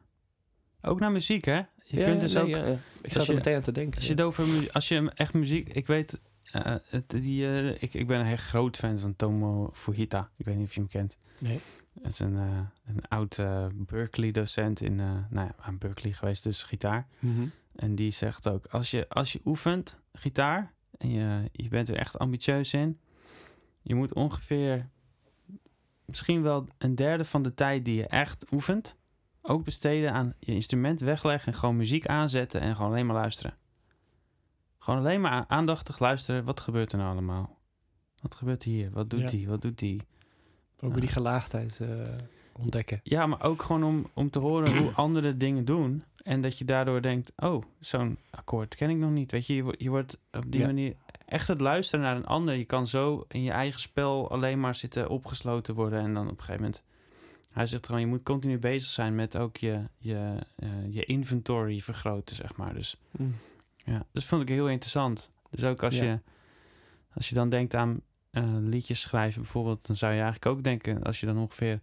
[0.81, 1.55] Ook naar muziek, hè?
[1.55, 1.65] Je
[1.99, 2.49] Ja, kunt dus nee, ook...
[2.49, 2.77] ja, ja.
[3.01, 3.95] Ik als zat er je- meteen aan te denken.
[3.95, 5.69] Als je, het over, als je echt muziek...
[5.69, 6.19] Ik weet...
[6.43, 10.29] eh, het, die, eh, ik, ik ben een echt groot fan van Tomo Fujita.
[10.37, 11.17] Ik weet niet of je hem kent.
[11.37, 11.59] Nee.
[12.01, 14.99] Het is een, eh, een oud eh, Berkeley-docent in...
[14.99, 17.07] eh, nou ja, aan Berkeley geweest, dus gitaar.
[17.19, 17.45] Mhm.
[17.75, 18.65] En die zegt ook...
[18.65, 20.73] Als je, als je oefent gitaar...
[20.97, 22.99] En je, je bent er echt ambitieus in...
[23.81, 24.89] Je moet ongeveer...
[26.11, 28.99] Misschien wel een derde van de tijd die je echt oefent...
[29.43, 31.53] Ook besteden aan je instrument wegleggen...
[31.53, 33.53] En gewoon muziek aanzetten en gewoon alleen maar luisteren.
[34.77, 36.43] Gewoon alleen maar aandachtig luisteren.
[36.45, 37.57] Wat gebeurt er nou allemaal?
[38.21, 38.91] Wat gebeurt hier?
[38.91, 39.27] Wat doet Ja.
[39.27, 39.47] die?
[39.47, 40.01] Wat doet die?
[40.79, 41.89] Ook weer die gelaagdheid eh,
[42.51, 42.99] ontdekken.
[43.03, 46.03] Ja, maar ook gewoon om, om te horen hoe anderen dingen doen.
[46.23, 49.31] En dat je daardoor denkt, oh, zo'n akkoord ken ik nog niet.
[49.31, 50.65] Weet je, je, wo- je wordt op die Ja.
[50.65, 50.95] manier
[51.31, 52.55] echt het luisteren naar een ander.
[52.55, 55.99] Je kan zo in je eigen spel alleen maar zitten opgesloten worden.
[55.99, 56.83] En dan op een gegeven moment...
[57.51, 61.79] Hij zegt gewoon, je moet continu bezig zijn met ook je, je, eh, je inventory
[61.79, 62.73] vergroten, zeg maar.
[62.73, 63.35] Dus Mm.
[63.75, 65.29] ja, dat vond ik heel interessant.
[65.49, 66.03] Dus ook als, Ja.
[66.03, 66.19] je,
[67.13, 71.03] als je dan denkt aan eh, liedjes schrijven bijvoorbeeld, dan zou je eigenlijk ook denken,
[71.03, 71.79] als je dan ongeveer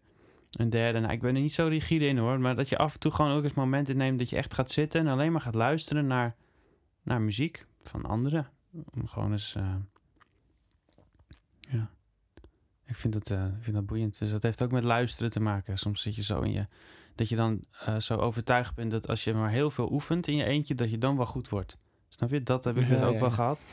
[0.50, 2.94] een derde, nou ik ben er niet zo rigide in hoor, maar dat je af
[2.94, 5.40] en toe gewoon ook eens momenten neemt dat je echt gaat zitten en alleen maar
[5.40, 6.36] gaat luisteren naar,
[7.02, 8.48] naar muziek van anderen.
[8.72, 9.74] Om gewoon eens, eh,
[11.70, 11.90] ja,
[12.84, 14.18] ik vind dat, eh, ik vind dat boeiend.
[14.18, 15.78] Dus dat heeft ook met luisteren te maken.
[15.78, 16.66] Soms zit je zo in je,
[17.14, 20.36] dat je dan eh, zo overtuigd bent dat als je maar heel veel oefent in
[20.36, 21.76] je eentje, dat je dan wel goed wordt.
[22.08, 22.42] Snap je?
[22.42, 23.60] Dat heb ik Ja, dus ook ja, wel gehad.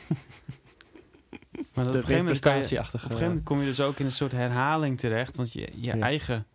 [1.74, 3.98] Maar dat op een gegeven moment je, op een gegeven moment kom je dus ook
[3.98, 5.36] in een soort herhaling terecht.
[5.36, 5.98] Want je, je Ja.
[5.98, 6.46] eigen...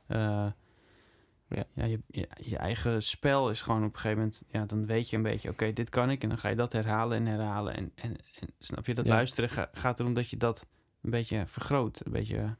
[1.55, 1.63] Ja.
[1.73, 4.43] ja, je, je, je eigen spel is gewoon op een gegeven moment...
[4.47, 6.23] Ja, dan weet je een beetje, oké, dit kan ik.
[6.23, 7.75] En dan ga je dat herhalen en herhalen.
[7.75, 9.13] En, en, en snap je, dat Ja.
[9.13, 10.67] luisteren ga- gaat erom dat je dat
[11.01, 12.05] een beetje vergroot.
[12.05, 12.55] Een beetje...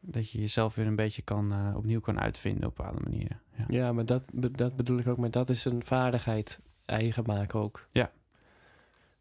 [0.00, 3.40] Dat je jezelf weer een beetje kan, eh, opnieuw kan uitvinden op bepaalde manieren.
[3.56, 3.64] Ja.
[3.68, 5.16] Ja, maar dat, dat bedoel ik ook.
[5.18, 7.88] Maar dat is een vaardigheid eigen maken ook.
[7.92, 8.12] Ja.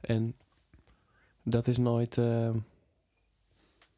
[0.01, 0.35] En
[1.43, 2.49] dat is nooit eh,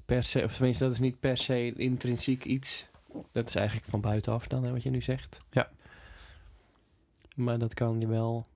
[0.06, 2.89] per se, of tenminste, dat is niet per se intrinsiek iets.
[3.32, 5.39] Dat is eigenlijk van buitenaf dan, hè, wat je nu zegt.
[5.51, 5.69] Ja.
[7.36, 8.47] Maar dat kan je wel.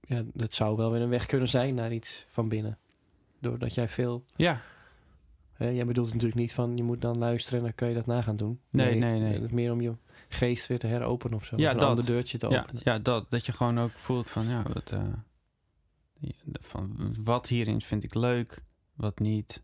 [0.00, 2.78] Ja, dat zou wel weer een weg kunnen zijn naar iets van binnen.
[3.40, 4.24] Doordat jij veel.
[4.36, 4.62] ja,
[5.54, 8.06] Hè, jij bedoelt natuurlijk niet van je moet dan luisteren en dan kun je dat
[8.06, 8.60] na gaan doen.
[8.70, 9.40] Nee, nee, nee.
[9.40, 9.94] Het meer om je
[10.28, 11.56] geest weer te heropenen of zo.
[11.56, 11.88] Ja, Of een dat.
[11.88, 12.82] ander deurtje te ja, openen.
[12.84, 14.48] ja dat, dat je gewoon ook voelt van...
[14.48, 15.12] Ja, wat, eh,
[16.18, 18.62] ja, van, wat hierin vind ik leuk,
[18.94, 19.62] wat niet.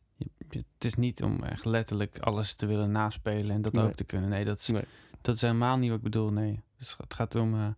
[0.49, 3.85] Je- het is niet om echt letterlijk alles te willen naspelen en dat Nee.
[3.85, 4.29] ook te kunnen.
[4.31, 4.85] Nee, dat is, Nee.
[5.21, 6.33] dat is helemaal niet wat ik bedoel.
[6.33, 7.75] Nee, dus het gaat erom eh, een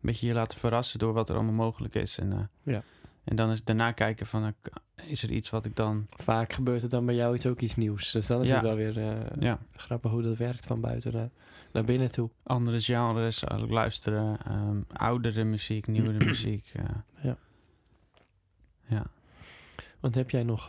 [0.00, 2.18] beetje je laten verrassen door wat er allemaal mogelijk is.
[2.18, 2.82] En, eh, Ja.
[3.24, 6.06] en dan is daarna kijken van, eh, is er iets wat ik dan...
[6.10, 8.10] Vaak gebeurt er dan bij jou iets ook iets nieuws.
[8.12, 8.54] Dus dan is Ja.
[8.54, 8.98] het wel weer
[9.40, 11.30] Ja, grappig hoe dat werkt van buiten naar,
[11.72, 12.30] naar binnen toe.
[12.42, 16.72] andere genres, luisteren, ehm, oudere muziek, nieuwere muziek.
[17.22, 17.36] Ja.
[18.88, 19.06] Ja.
[20.00, 20.68] Want heb jij nog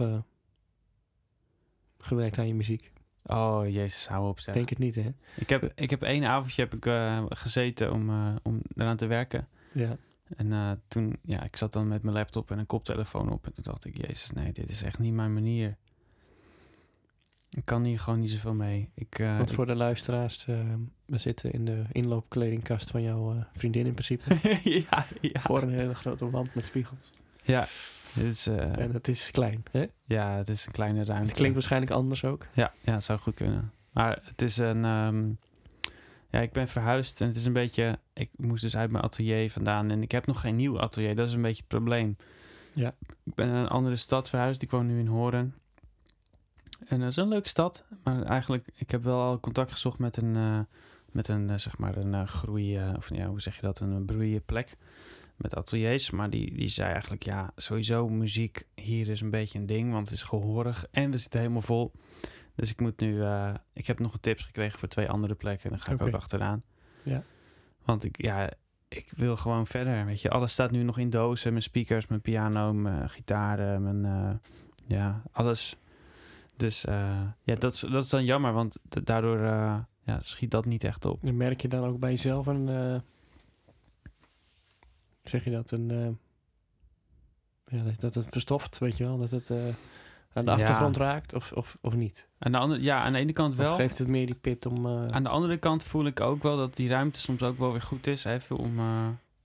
[2.05, 2.91] gewerkt aan je muziek?
[3.25, 4.53] Oh, jezus, hou op Ik zeg.
[4.53, 5.13] Denk het niet, hè?
[5.35, 9.05] Ik heb, ik heb één avondje heb ik, eh, gezeten om, eh, om eraan te
[9.05, 9.45] werken.
[9.71, 9.97] Ja.
[10.37, 13.45] En eh, toen, ja, ik zat dan met mijn laptop en een koptelefoon op.
[13.45, 15.77] En toen dacht ik, jezus, nee, dit is echt niet mijn manier.
[17.49, 18.89] Ik kan hier gewoon niet zoveel mee.
[18.95, 20.55] Ik, eh, Want ik- voor de luisteraars, eh,
[21.05, 24.37] we zitten in de inloopkledingkast van jouw eh, vriendin in principe.
[24.89, 25.41] ja, ja.
[25.41, 27.13] voor een hele grote wand met spiegels.
[27.43, 27.67] Ja,
[28.15, 29.85] is, eh, En het is klein, hè?
[30.05, 31.27] ja, het is een kleine ruimte.
[31.27, 32.47] Het klinkt waarschijnlijk anders ook.
[32.53, 33.71] Ja, ja, het zou goed kunnen.
[33.91, 34.85] Maar het is een.
[34.85, 35.29] ehm,
[36.29, 37.99] ja, ik ben verhuisd en het is een beetje.
[38.13, 41.15] Ik moest dus uit mijn atelier vandaan en ik heb nog geen nieuw atelier.
[41.15, 42.17] Dat is een beetje het probleem.
[42.73, 42.95] Ja.
[43.23, 44.61] Ik ben naar een andere stad verhuisd.
[44.61, 45.53] Ik woon nu in Horen.
[46.85, 47.83] En dat is een leuke stad.
[48.03, 50.35] Maar eigenlijk, ik heb wel al contact gezocht met een.
[50.35, 50.59] eh,
[51.11, 52.79] met een, eh, zeg maar, een groei.
[52.95, 53.79] of ja, hoe zeg je dat?
[53.79, 54.75] Een broeienplek.
[55.43, 56.09] Met ateliers.
[56.11, 59.91] Maar die, die zei eigenlijk, ja, sowieso muziek hier is een beetje een ding.
[59.91, 61.91] Want het is gehoorig en we zitten helemaal vol.
[62.55, 63.21] Dus ik moet nu.
[63.21, 65.63] eh, ik heb nog tips gekregen voor twee andere plekken.
[65.63, 66.63] En daar ga ik ook achteraan.
[67.03, 67.23] Ja.
[67.85, 68.49] Want ik, ja,
[68.87, 70.05] ik wil gewoon verder.
[70.05, 71.51] Weet je, alles staat nu nog in dozen.
[71.51, 74.05] Mijn speakers, mijn piano, mijn gitaren, mijn.
[74.05, 74.35] eh,
[74.87, 75.75] ja, alles.
[76.57, 79.39] Dus eh, ja, dat is, dat is dan jammer, want da- daardoor
[80.05, 81.23] ja, schiet dat niet echt op.
[81.23, 83.01] En merk je dan ook bij jezelf een...
[85.23, 85.71] zeg je dat?
[85.71, 85.91] Een...
[85.91, 89.17] eh, ja, dat, dat het verstoft, weet je wel?
[89.17, 89.57] Dat het eh,
[90.33, 90.57] aan de Ja.
[90.57, 92.27] achtergrond raakt of, of, of niet?
[92.39, 93.75] Aan de, andere, ja, aan de ene kant Of wel.
[93.75, 94.85] geeft het meer die pit om...
[94.85, 97.71] eh, Aan de andere kant voel ik ook wel dat die ruimte soms ook wel
[97.71, 98.23] weer goed is.
[98.23, 98.75] Even om,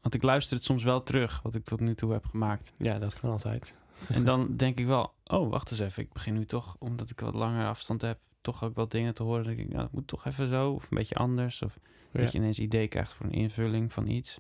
[0.00, 2.72] want ik luister het soms wel terug, wat ik tot nu toe heb gemaakt.
[2.76, 3.74] ja, dat kan altijd.
[4.08, 6.02] En dan denk ik wel, oh, wacht eens even.
[6.02, 9.22] Ik begin nu toch, omdat ik wat langer afstand heb, toch ook wel dingen te
[9.22, 9.44] horen.
[9.44, 11.62] Denk ik, nou, het moet toch even zo, of een beetje anders.
[11.62, 11.78] Of
[12.12, 12.20] Ja.
[12.20, 14.38] dat je ineens idee krijgt voor een invulling van iets.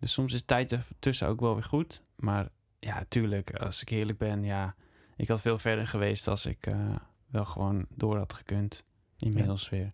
[0.00, 2.02] Dus soms is tijd ertussen ook wel weer goed.
[2.16, 4.74] Maar ja, tuurlijk, als ik eerlijk ben, ja,
[5.16, 6.94] ik had veel verder geweest als ik eh,
[7.26, 8.84] wel gewoon door had gekund.
[9.18, 9.92] Inmiddels weer.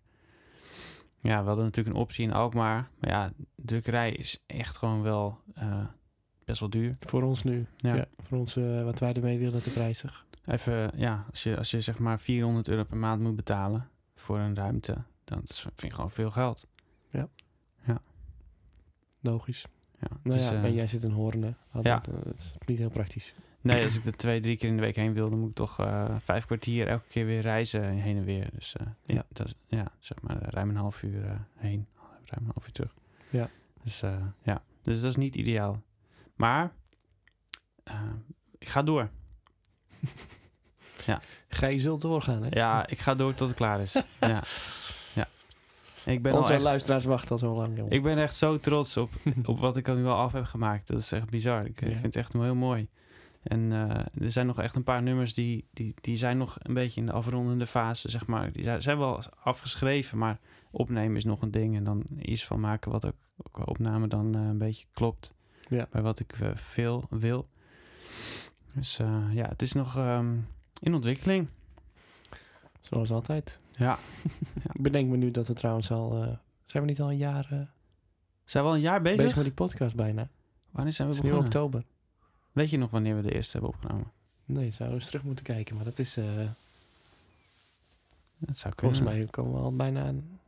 [1.21, 2.89] Ja, we hadden natuurlijk een optie in Alkmaar.
[2.99, 5.85] Maar ja, drukkerij is echt gewoon wel eh,
[6.45, 6.95] best wel duur.
[6.99, 7.65] Voor ons nu.
[7.77, 7.95] Ja.
[7.95, 8.05] Ja.
[8.23, 10.25] voor ons, eh, wat wij ermee willen, te prijzig.
[10.45, 14.39] Even, ja, als je, als je zeg maar 400 euro per maand moet betalen voor
[14.39, 16.67] een ruimte, dan vind ik gewoon veel geld.
[19.21, 19.65] Logisch.
[19.99, 21.57] Ja, Nou dus, ja, eh, en jij zit in Hoornen.
[21.71, 21.99] Ah, ja.
[21.99, 23.33] Dat, eh, dat is niet heel praktisch.
[23.61, 25.55] Nee, als ik er twee, drie keer in de week heen wil, dan moet ik
[25.55, 28.49] toch eh, vijf kwartier elke keer weer reizen heen en weer.
[28.53, 29.13] Dus eh, ja.
[29.15, 29.23] Ja.
[29.29, 31.87] Dat is, ja, zeg maar eh, ruim een half uur eh, heen,
[32.25, 32.93] ruim een half uur terug.
[33.29, 33.49] Ja.
[33.83, 35.81] Dus eh, ja, dus dat is niet ideaal.
[36.35, 36.71] Maar
[37.83, 38.01] eh,
[38.57, 39.09] ik ga door.
[41.49, 42.49] Ga je zult doorgaan, hè?
[42.51, 43.93] Ja, ik ga door tot het klaar is.
[44.19, 44.43] ja.
[46.07, 47.91] Ik ben, al Onze echt, luisteraars wachten al zo lang, jongen.
[47.91, 49.09] ik ben echt zo trots op,
[49.45, 50.87] op wat ik al nu al af heb gemaakt.
[50.87, 51.65] Dat is echt bizar.
[51.65, 51.93] Ik, eh, Ja.
[51.93, 52.87] vind het echt heel mooi.
[53.43, 56.73] En eh, er zijn nog echt een paar nummers die, die, die zijn nog een
[56.73, 58.51] beetje in de afrondende fase, zeg maar.
[58.51, 60.39] Die zijn, wel afgeschreven, maar
[60.71, 61.75] opnemen is nog een ding.
[61.75, 65.33] En dan iets van maken wat ook, ook qua opname dan eh, een beetje klopt
[65.69, 65.87] Ja.
[65.91, 67.47] bij wat ik veel wil.
[68.73, 68.97] Dus
[69.31, 70.35] ja, het is nog ehm,
[70.79, 71.47] in ontwikkeling.
[72.89, 73.59] Zoals altijd.
[73.75, 73.97] Ja.
[74.73, 76.23] Ik bedenk me nu dat we trouwens al...
[76.23, 77.59] eh, zijn we niet al een jaar eh,
[78.45, 79.17] Zijn we al een jaar bezig?
[79.21, 80.29] bezig met die podcast bijna?
[80.71, 81.45] Wanneer zijn we is begonnen?
[81.45, 81.83] oktober.
[82.51, 84.11] Weet je nog wanneer we de eerste hebben opgenomen?
[84.45, 85.75] Nee, zouden we eens terug moeten kijken.
[85.75, 86.17] Maar dat is...
[86.17, 86.25] eh,
[88.37, 88.95] Dat zou kunnen.
[88.97, 90.07] volgens mij komen we al bijna...
[90.07, 90.39] Een,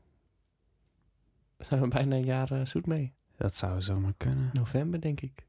[1.68, 3.14] zijn we bijna een jaar zoet mee.
[3.38, 4.50] Dat zou zomaar kunnen.
[4.54, 5.48] November, denk ik.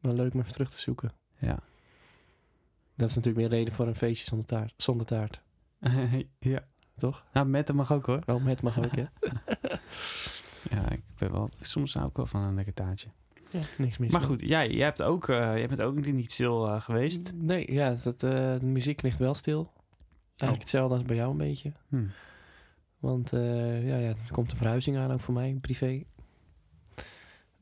[0.00, 1.12] Wel leuk om even terug te zoeken.
[1.38, 1.58] Ja.
[3.00, 4.74] Dat is natuurlijk weer reden voor een feestje zonder taart.
[4.76, 5.40] Zonder taart,
[6.38, 6.60] ja.
[6.98, 7.24] toch?
[7.32, 8.22] Nou, met hem mag ook hoor.
[8.26, 9.04] Oh, met mag ook, hè?
[10.70, 11.50] Ja, ik ben wel...
[11.60, 13.08] Soms hou ik wel van een lekker taartje.
[13.50, 16.66] Ja, niks mis Maar goed, jij, jij, hebt ook, eh, jij bent ook niet stil
[16.66, 17.32] eh, geweest.
[17.34, 19.72] Nee, ja, dat, eh, de muziek ligt wel stil.
[20.36, 20.58] Eigenlijk Oh.
[20.58, 21.72] hetzelfde als bij jou een beetje.
[21.88, 22.06] Hm.
[22.98, 26.02] Want ja, ja, er komt een verhuizing aan, ook voor mij, privé.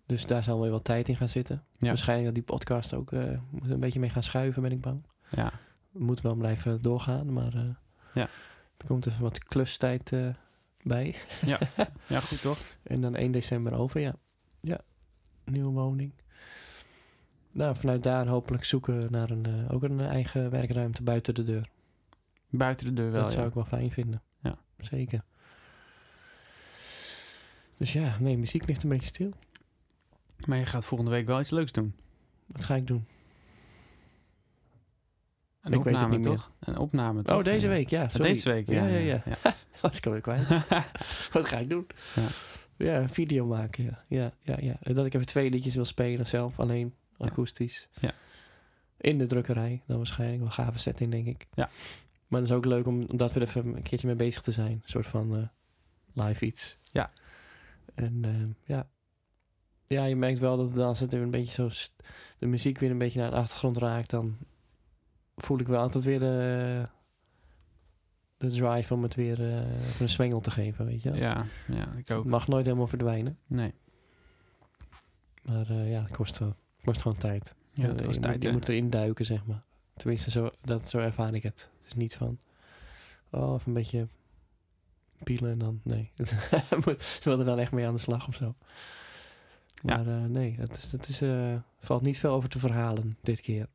[0.06, 1.64] Dus daar zal weer wat tijd in gaan zitten.
[1.78, 1.88] Ja.
[1.88, 3.12] Waarschijnlijk dat die podcast ook
[3.50, 5.02] moet een beetje mee gaan schuiven, ben ik bang.
[5.30, 5.52] Ja.
[5.90, 7.74] Moet wel blijven doorgaan, maar eh,
[8.14, 8.28] Ja.
[8.76, 10.28] er komt even wat klustijd eh,
[10.82, 11.16] bij.
[12.08, 12.58] ja, goed toch?
[12.82, 14.14] En dan 1 december over, ja.
[14.60, 14.80] Ja,
[15.44, 16.12] nieuwe woning.
[17.52, 21.68] Nou, vanuit daar hopelijk zoeken naar een, eh, ook een eigen werkruimte buiten de deur.
[22.50, 23.48] Buiten de deur wel, dat zou ja.
[23.48, 24.22] ik wel fijn vinden.
[24.42, 24.58] Ja.
[24.78, 25.24] Zeker.
[27.74, 29.32] Dus ja, nee, muziek ligt een beetje stil.
[30.46, 31.94] Maar je gaat volgende week wel iets leuks doen.
[32.46, 33.06] Wat ga ik doen?
[35.68, 36.48] Een Ik weet het niet meer.
[36.60, 37.38] Een opname, toch?
[37.38, 38.02] Oh, deze week, ja.
[38.02, 38.28] Ja, Sorry.
[38.28, 38.86] Deze week, ja.
[38.86, 39.36] Ja, ja, ja.
[39.80, 40.48] Was ik alweer kwijt.
[41.32, 41.86] Wat ga ik doen?
[42.14, 42.24] Ja.
[42.76, 44.04] Ja, een video maken, ja.
[44.08, 44.78] Ja, ja, ja.
[44.94, 47.88] Dat ik even twee liedjes wil spelen zelf, alleen akoestisch.
[48.00, 48.14] Ja.
[48.96, 50.40] In de drukkerij, dan waarschijnlijk.
[50.40, 51.46] Wel gave setting, denk ik.
[51.54, 51.70] Ja.
[52.26, 54.52] Maar het is ook leuk om, om dat weer even een keertje mee bezig te
[54.52, 54.72] zijn.
[54.72, 56.78] Een soort van eh, live iets.
[56.92, 57.10] Ja.
[57.94, 58.88] En eh, ja.
[59.86, 61.92] Ja, je merkt wel dat als het een beetje zo...
[62.38, 64.36] de muziek weer een beetje naar de achtergrond raakt, dan
[65.42, 66.88] voel ik wel altijd weer de,
[68.36, 71.18] de drive om het weer eh, even een zwengel te geven, weet je wel.
[71.18, 72.22] Ja, ja, ik ook.
[72.22, 73.38] Het mag nooit helemaal verdwijnen.
[73.46, 73.74] Nee.
[75.42, 77.54] Maar eh, ja, het kost, wel, het kost gewoon tijd.
[77.72, 79.62] Ja, Eh, het was je tijd, moet, je moet erin duiken, zeg maar.
[79.96, 81.70] Tenminste, zo, dat, zo ervaar ik het.
[81.78, 82.38] Het is niet van...
[83.30, 84.08] Oh, even een beetje
[85.22, 85.80] pielen en dan...
[85.84, 86.12] Nee.
[86.84, 88.54] Moet- Ze willen er dan echt mee aan de slag of zo.
[89.82, 89.96] Ja.
[89.96, 93.40] Maar eh, nee, dat is, dat is, eh, valt niet veel over te verhalen dit
[93.40, 93.68] keer.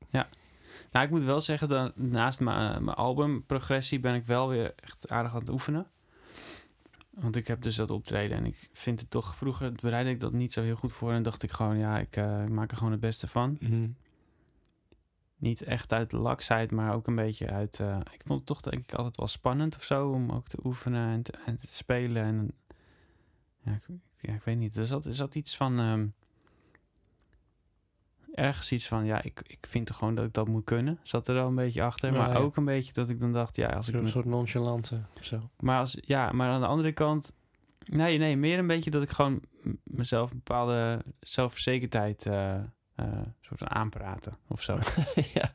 [0.91, 4.73] Nou, ik moet wel zeggen dat naast mijn, eh, mijn albumprogressie ben ik wel weer
[4.75, 5.87] echt aardig aan het oefenen.
[7.09, 9.35] Want ik heb dus dat optreden en ik vind het toch...
[9.35, 11.77] Vroeger bereidde ik dat niet zo heel goed voor en dacht ik gewoon...
[11.77, 13.57] Ja, ik, eh, ik maak er gewoon het beste van.
[15.37, 17.79] Niet echt uit laksheid, maar ook een beetje uit...
[17.79, 20.09] eh, ik vond het toch denk ik altijd wel spannend of zo...
[20.09, 22.23] om ook te oefenen en te, en te spelen.
[22.23, 22.51] En,
[23.63, 23.83] ja, ik,
[24.17, 24.77] ja, ik weet niet.
[24.77, 25.79] Er zat, er zat iets van...
[25.79, 26.07] ehm,
[28.33, 30.99] ergens iets van, ja, ik, ik vind er gewoon dat ik dat moet kunnen.
[31.03, 32.11] Zat er wel een beetje achter.
[32.11, 32.35] Ja, maar ja.
[32.35, 35.49] ook een beetje dat ik dan dacht, ja, als ik me soort nonchalante of zo.
[35.59, 37.33] Maar, als, ja, maar aan de andere kant...
[37.85, 39.41] Nee, nee, meer een beetje dat ik gewoon
[39.83, 42.61] mezelf een bepaalde zelfverzekerdheid eh, eh,
[43.41, 44.79] soort van aanpraten of zo.
[45.33, 45.51] ja,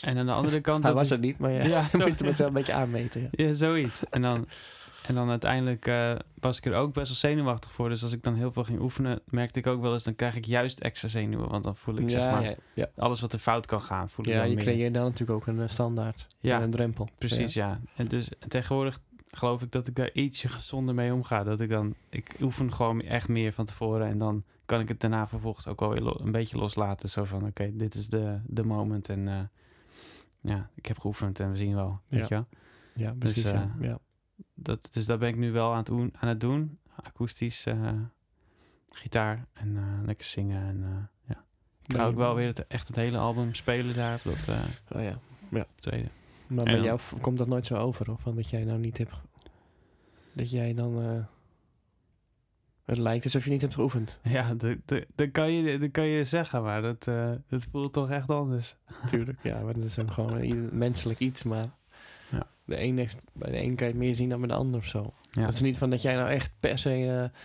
[0.00, 0.82] En aan de andere kant...
[0.82, 2.72] hij dat was ik- er niet, maar ja, Ja, zo- moest het mezelf een beetje
[2.72, 3.28] aanmeten.
[3.30, 4.04] Ja, zoiets.
[4.10, 4.48] En dan,
[5.06, 7.88] en dan uiteindelijk eh, was ik er ook best wel zenuwachtig voor.
[7.88, 10.02] Dus als ik dan heel veel ging oefenen, merkte ik ook wel eens...
[10.02, 11.48] dan krijg ik juist extra zenuwen.
[11.48, 12.42] Want dan voel ik zeg maar...
[12.42, 12.88] ja, ja.
[12.96, 14.64] alles wat er fout kan gaan, voel ik ja, dan je meer.
[14.64, 16.26] creëert dan natuurlijk ook een eh, standaard.
[16.40, 17.08] Ja, en een drempel.
[17.18, 17.80] Precies, ja.
[17.96, 19.00] En dus tegenwoordig
[19.30, 21.44] geloof ik dat ik daar ietsje gezonder mee omga.
[21.44, 25.00] Dat ik dan, ik oefen gewoon echt meer van tevoren en dan kan ik het
[25.00, 27.08] daarna vervolgens ook wel een beetje loslaten.
[27.08, 29.38] Zo van, oké, dit is de, de moment en eh,
[30.40, 32.26] ja, ik heb geoefend en we zien wel, weet Ja.
[32.28, 32.46] je wel.
[33.06, 33.42] Ja, precies.
[33.42, 33.98] Dus, ja.
[34.54, 34.62] Ja.
[34.62, 36.78] Dat, dus daar ben ik nu wel aan het, doen- aan het doen.
[37.02, 37.92] Akoestisch, eh,
[38.88, 41.44] gitaar en eh, lekker zingen en eh, ja.
[41.86, 44.56] Ik ga ook wel weer het, echt het hele album spelen daar op dat
[44.94, 45.18] Oh, ja.
[45.74, 46.08] tweede.
[46.48, 48.22] Maar En bij dan- jou komt dat nooit zo over, of?
[48.22, 49.20] Dat jij nou niet hebt...
[50.32, 51.26] Dat jij dan...
[52.84, 54.18] het lijkt alsof je niet hebt geoefend.
[54.22, 57.04] Ja, dat, dat, dat, kan je, dat kan je zeggen, maar dat,
[57.48, 58.76] dat voelt toch echt anders.
[59.02, 59.38] Natuurlijk.
[59.42, 61.68] ja, maar dat is dan gewoon een menselijk iets, maar...
[62.64, 64.86] De een heeft, bij de een kan je meer zien dan bij de ander of
[64.86, 65.14] zo.
[65.30, 67.38] Ja, Het is niet van dat jij nou echt per se eh,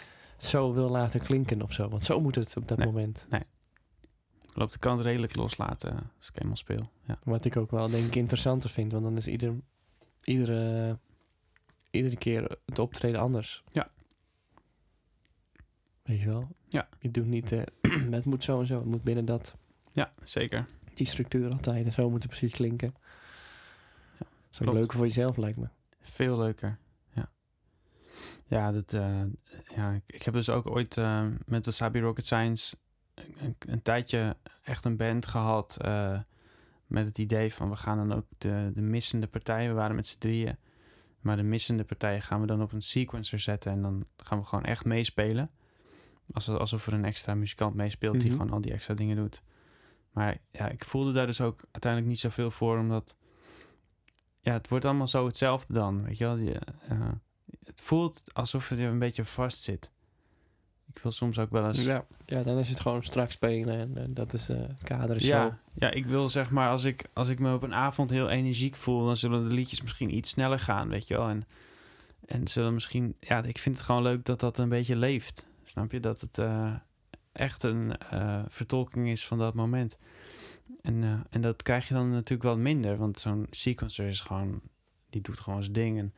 [0.48, 1.90] zo wil laten klinken of zo.
[1.90, 2.88] Want zo moet het op dat Nee.
[2.88, 3.28] moment.
[3.32, 6.90] ik loop de kant redelijk loslaten als ik eenmaal speel.
[7.08, 8.92] Ja, Wat ik ook wel denk ik interessanter vind.
[8.92, 9.56] Want dan is ieder,
[10.24, 10.98] iedere,
[11.92, 13.64] iedere keer het optreden anders.
[13.72, 13.90] Ja.
[16.04, 16.48] Weet je wel?
[16.68, 16.88] Ja.
[17.00, 17.52] Je doet niet...
[17.52, 17.62] eh,
[18.12, 18.76] het moet zo en zo.
[18.78, 19.56] Het moet binnen dat,
[19.92, 20.66] ja zeker.
[20.94, 21.86] die structuur altijd.
[21.86, 22.94] En zo moet het precies klinken.
[24.52, 24.78] Is ook klopt.
[24.78, 25.68] leuker voor jezelf lijkt me.
[26.02, 26.78] Veel leuker.
[27.14, 27.30] Ja,
[28.46, 29.22] ja, dat, eh,
[29.76, 32.76] ja ik, ik heb dus ook ooit eh, met Wasabi Rocket Science
[33.16, 35.78] een, een, tijdje echt een band gehad.
[35.82, 36.20] eh,
[36.88, 39.70] met het idee van we gaan dan ook de, de missende partijen.
[39.70, 40.58] We waren met z'n drieën.
[41.20, 43.72] Maar de missende partijen gaan we dan op een sequencer zetten.
[43.72, 45.50] En dan gaan we gewoon echt meespelen.
[46.34, 48.38] Alsof, alsof er een extra muzikant meespeelt die Mhm.
[48.38, 49.42] gewoon al die extra dingen doet.
[50.12, 52.78] Maar ja, ik voelde daar dus ook uiteindelijk niet zoveel voor.
[52.78, 53.18] Omdat
[54.42, 56.04] ja, het wordt allemaal zo hetzelfde dan.
[56.04, 56.38] Weet je wel?
[56.38, 57.10] Je, eh,
[57.66, 59.92] het voelt alsof je een beetje vast zit.
[60.94, 61.84] Ik wil soms ook wel eens...
[61.84, 62.06] Ja.
[62.26, 63.80] ja, dan is het gewoon strak spelen.
[63.80, 65.30] En, eh, dat is de kader is zo.
[65.30, 68.30] Ja, ja, ik wil zeg maar, als ik, als ik me op een avond heel
[68.30, 71.28] energiek voel, dan zullen de liedjes misschien iets sneller gaan, weet je wel.
[71.30, 71.44] En,
[72.26, 75.48] en zullen misschien, ja, ik vind het gewoon leuk dat dat een beetje leeft.
[75.64, 76.00] Snap je?
[76.00, 76.74] Dat het eh,
[77.32, 79.98] echt een eh, vertolking is van dat moment.
[80.82, 84.62] En, eh, en dat krijg je dan natuurlijk wat minder, want zo'n sequencer is gewoon,
[85.10, 85.98] die doet gewoon zijn ding.
[85.98, 86.14] En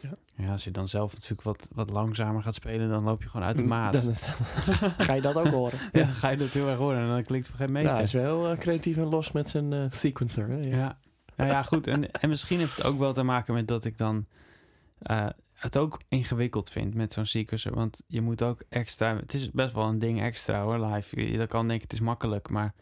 [0.00, 0.10] Ja.
[0.44, 3.46] ja, als je dan zelf natuurlijk wat, wat langzamer gaat spelen, dan loop je gewoon
[3.46, 3.92] uit de maat.
[4.02, 4.14] Dan,
[5.06, 5.78] ga je dat ook horen.
[5.92, 7.92] ja, ga je dat heel erg horen en dan klinkt het op een gegeven Ja,
[7.92, 8.12] moment.
[8.12, 10.48] hij is wel eh, creatief en los met zijn eh, sequencer.
[10.48, 10.56] Hè?
[10.56, 10.98] Ja.
[11.36, 11.86] Nou ja, goed.
[11.86, 14.26] En, en misschien heeft het ook wel te maken met dat ik dan
[15.52, 17.74] het ook ingewikkeld vind met zo'n sequencer.
[17.74, 19.16] Want je moet ook extra...
[19.16, 21.20] Het is best wel een ding extra hoor, live.
[21.20, 22.74] Je, je kan denken het is makkelijk, maar...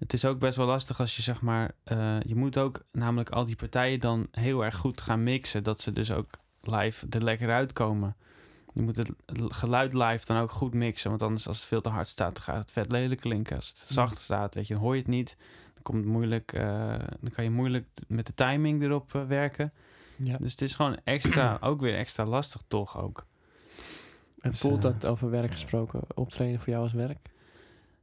[0.00, 1.74] Het is ook best wel lastig als je zeg maar...
[1.84, 5.64] eh, je moet ook namelijk al die partijen dan heel erg goed gaan mixen.
[5.64, 6.30] Dat ze dus ook
[6.60, 8.16] live er lekker uitkomen.
[8.74, 9.12] Je moet het,
[9.48, 11.10] geluid live dan ook goed mixen.
[11.10, 13.56] Want anders als het veel te hard staat, dan gaat het vet lelijk klinken.
[13.56, 15.36] Als het zacht staat, weet je, dan hoor je het niet.
[15.74, 19.72] Dan, komt het moeilijk, eh, dan kan je moeilijk met de timing erop eh, werken.
[20.16, 20.36] Ja.
[20.36, 23.26] Dus het is gewoon extra, ook weer extra lastig toch ook.
[24.40, 27.30] En Dus, voelt dat over werk gesproken, optreden voor jou als werk?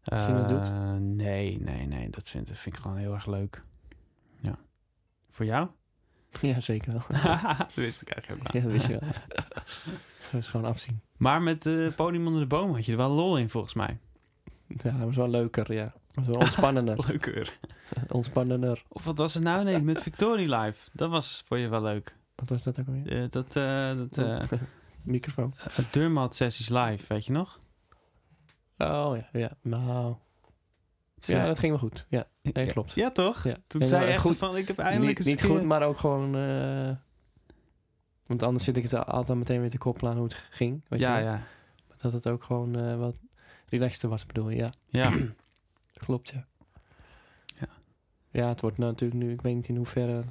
[0.08, 0.68] Als je dat doet?
[0.68, 2.10] Eh, nee, nee, nee.
[2.10, 3.62] Dat vind, dat vind ik gewoon heel erg leuk.
[4.40, 4.58] Ja.
[5.30, 5.68] Voor jou?
[6.42, 7.22] Ja, zeker wel.
[7.58, 8.78] dat wist ik eigenlijk ja, helemaal.
[8.80, 9.10] dat wist je wel.
[10.32, 11.02] dat is gewoon afzien.
[11.18, 14.00] Maar met het podium onder de boom had je er wel lol in volgens mij.
[14.68, 15.84] Ja, dat was wel leuker, ja.
[15.84, 17.06] Dat was wel ontspannender.
[17.08, 17.60] Leuker.
[18.08, 18.84] ontspannender.
[18.88, 19.64] Of wat was het nou?
[19.64, 20.90] Nee, met Victory Live.
[20.94, 22.16] Dat was voor je wel leuk.
[22.36, 23.24] Wat was dat ook alweer?
[23.24, 24.60] Eh, dat eh dat eh
[25.04, 25.54] Microfoon.
[25.92, 27.60] Deurmat sessies live, weet je nog?
[28.78, 29.52] Oh ja, ja.
[29.62, 30.16] Nou.
[31.16, 32.06] Ja, dat ging wel goed.
[32.10, 32.94] Ja, nee, klopt.
[32.94, 33.44] Ja, toch?
[33.44, 33.56] Ja.
[33.68, 35.66] Toen Nee, zei je echt goed, van, ik heb eindelijk niet, niet een keer- goed,
[35.66, 36.36] maar ook gewoon...
[36.36, 36.96] eh,
[38.26, 40.82] want anders zit ik het altijd meteen weer te koppelen aan hoe het ging.
[40.88, 41.44] Weet Ja, je ja.
[41.98, 43.16] Dat het ook gewoon eh, wat
[43.66, 44.56] relaxter was, bedoel je.
[44.58, 45.12] Ja, Ja,
[46.06, 46.46] klopt, ja.
[47.60, 47.68] Ja.
[48.32, 49.32] Ja, het wordt nou natuurlijk nu...
[49.32, 50.24] Ik weet niet in hoeverre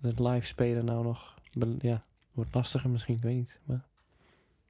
[0.00, 1.34] het live spelen nou nog...
[1.78, 3.60] Ja, wordt lastiger misschien, ik weet niet.
[3.64, 3.84] Maar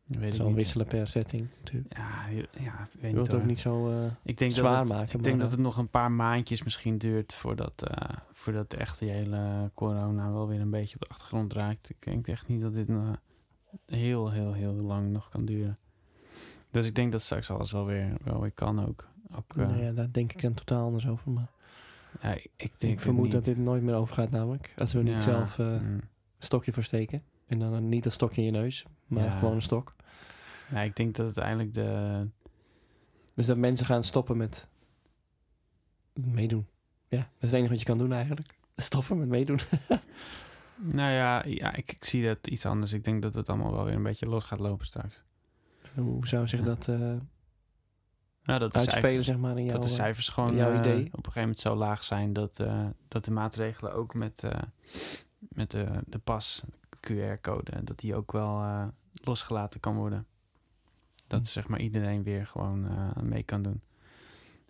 [0.06, 0.54] weet zal niet.
[0.54, 1.96] wisselen per setting natuurlijk.
[1.96, 3.90] Ja, je- ja, ik weet Je wilt het ook niet zo...
[3.90, 6.62] eh, Ik denk zwaar dat het, maken, Ik denk dat het nog een paar maandjes
[6.62, 11.08] misschien duurt voordat, eh voordat echt die hele corona wel weer een beetje op de
[11.10, 11.90] achtergrond raakt.
[11.90, 13.16] Ik denk echt niet dat dit nog
[13.86, 15.76] heel, heel, heel lang nog kan duren.
[16.70, 19.08] Dus ik denk dat straks alles wel weer, wel weer kan ook.
[19.36, 21.30] Ook, eh, nou ja, daar denk ik dan totaal anders over.
[21.30, 21.50] Maar
[22.20, 24.72] ja, ik, ik denk ik vermoed dat dit nooit meer overgaat namelijk.
[24.76, 26.00] Als we niet zelf eh, een mm.
[26.38, 27.22] stokje voor steken.
[27.46, 29.38] En dan niet een stokje in je neus, maar Ja.
[29.38, 29.94] gewoon een stok.
[30.70, 32.28] Ja, ik denk dat uiteindelijk de...
[33.34, 34.68] Dus dat mensen gaan stoppen met
[36.12, 36.66] meedoen.
[37.08, 38.54] Ja, dat is het enige wat je kan doen eigenlijk.
[38.76, 39.58] Stoppen met meedoen.
[40.78, 42.92] Nou ja, ja ik, ik zie dat iets anders.
[42.92, 45.22] Ik denk dat het allemaal wel weer een beetje los gaat lopen straks.
[45.94, 46.64] Hoe zou zich Ja.
[46.64, 46.98] dat Nou,
[48.42, 49.72] dat de uitspelen, cijfers, zeg maar, in jouw...
[49.72, 52.64] dat de eh, cijfers gewoon eh, op een gegeven moment zo laag zijn dat,
[53.08, 54.48] dat de maatregelen ook met,
[55.38, 56.62] met de, de pas,
[57.10, 58.64] QR-code, dat die ook wel
[59.24, 60.26] losgelaten kan worden.
[61.26, 61.46] Dat Hm.
[61.46, 63.80] zeg maar iedereen weer gewoon eh, mee kan doen.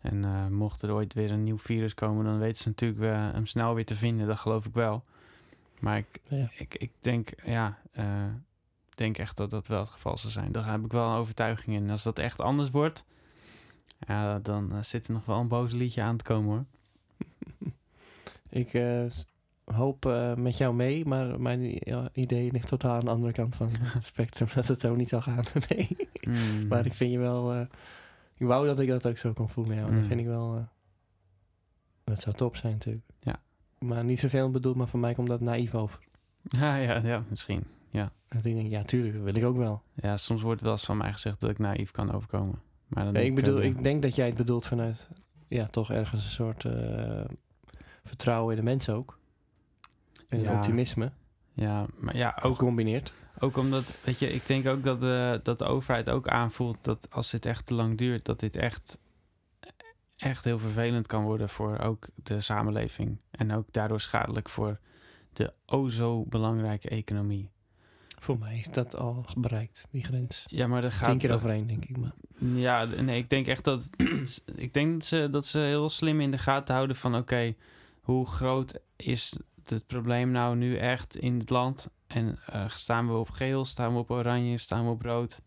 [0.01, 3.13] En eh, mocht er ooit weer een nieuw virus komen, dan weten ze natuurlijk weer
[3.15, 4.27] hem snel weer te vinden.
[4.27, 5.05] Dat geloof ik wel.
[5.81, 6.51] Maar ik, Ja.
[6.57, 8.25] ik, ik denk, ja, eh,
[8.95, 10.53] denk echt dat dat wel het geval zal zijn.
[10.53, 11.83] Daar heb ik wel een overtuiging in.
[11.85, 13.05] En als dat echt anders wordt,
[14.07, 16.65] ja, dan eh, zit er nog wel een boos liedje aan te komen hoor.
[18.49, 19.05] Ik eh,
[19.65, 21.79] hoop eh, met jou mee, maar mijn
[22.13, 24.49] idee ligt totaal aan de andere kant van het spectrum.
[24.55, 25.45] Dat het zo niet zal gaan.
[25.69, 26.06] nee.
[26.33, 26.67] Mm.
[26.69, 27.53] Maar ik vind je wel...
[27.53, 27.61] eh,
[28.37, 29.75] ik wou dat ik dat ook zo kon voelen.
[29.75, 29.99] Ja, want Mm.
[29.99, 30.57] dat vind ik wel...
[30.57, 30.63] eh,
[32.05, 33.05] dat zou top zijn natuurlijk.
[33.21, 33.37] Ja.
[33.79, 35.99] Maar niet zoveel bedoeld, maar voor mij komt dat naïef over.
[36.61, 37.65] Ja, ja, ja, misschien.
[38.29, 39.83] Dat ik denk, ja, tuurlijk, dat wil ik ook wel.
[39.95, 42.61] Ja, soms wordt wel eens van mij gezegd dat ik naïef kan overkomen.
[42.87, 43.63] Maar dan ik bedoel, ja.
[43.65, 45.09] ik denk dat jij het bedoelt vanuit...
[45.47, 47.25] Ja, toch ergens een soort eh,
[48.05, 49.19] vertrouwen in de mens ook.
[50.29, 50.55] En Ja.
[50.55, 51.13] optimisme,
[51.53, 53.13] Ja, maar ja, ook gecombineerd.
[53.39, 57.09] Ook omdat, weet je, ik denk ook dat de, dat de overheid ook aanvoelt dat
[57.11, 58.99] als dit echt te lang duurt, dat dit echt,
[60.17, 63.19] echt heel vervelend kan worden voor ook de samenleving.
[63.31, 64.79] En ook daardoor schadelijk voor
[65.33, 67.51] de o zo belangrijke economie.
[68.21, 70.45] Voor mij is dat al bereikt, die grens.
[70.47, 71.09] Ja, maar er gaat.
[71.09, 71.97] Tien keer dat- overheen, denk ik.
[71.97, 73.91] Maar Ja, nee, ik denk echt dat.
[74.55, 77.55] ik denk dat ze, dat ze heel slim in de gaten houden van: oké,
[78.01, 81.89] hoe groot is het probleem nou nu echt in het land?
[82.07, 85.41] En eh, staan we op geel, staan we op oranje, staan we op rood?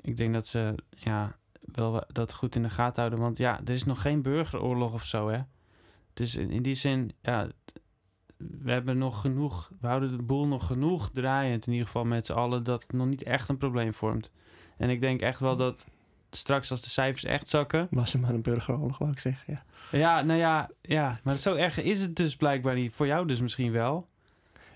[0.00, 3.20] Ik denk dat ze ja, wel dat goed in de gaten houden.
[3.20, 5.40] Want ja, er is nog geen burgeroorlog of zo, hè?
[6.12, 7.48] Dus in, in die zin, ja,
[8.36, 12.26] we hebben nog genoeg, we houden de boel nog genoeg draaiend, in ieder geval met
[12.26, 14.30] z'n allen, dat het nog niet echt een probleem vormt.
[14.76, 15.86] En ik denk echt wel dat
[16.30, 17.86] straks als de cijfers echt zakken.
[17.90, 19.44] was er maar een burgeroorlog, wou ik zeggen.
[19.46, 19.64] Ja.
[19.98, 21.18] Ja, nou ja, ja.
[21.22, 22.92] Maar zo erg is het dus blijkbaar niet.
[22.92, 24.08] Voor jou dus misschien wel.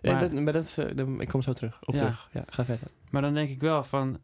[0.03, 1.79] Ja, Maar- dat, maar dat is, eh, ik kom zo terug.
[1.85, 1.99] Op Ja.
[2.01, 2.29] terug.
[2.33, 2.89] Ja, ga verder.
[3.11, 4.19] Maar dan denk ik wel van...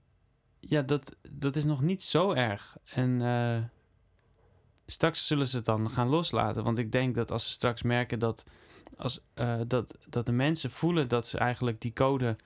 [0.60, 2.76] Ja, dat, dat is nog niet zo erg.
[2.84, 3.58] En eh,
[4.86, 6.64] straks zullen ze het dan gaan loslaten.
[6.64, 8.44] Want ik denk dat als ze straks merken dat...
[8.96, 12.36] Als, eh, dat, dat de mensen voelen dat ze eigenlijk die code...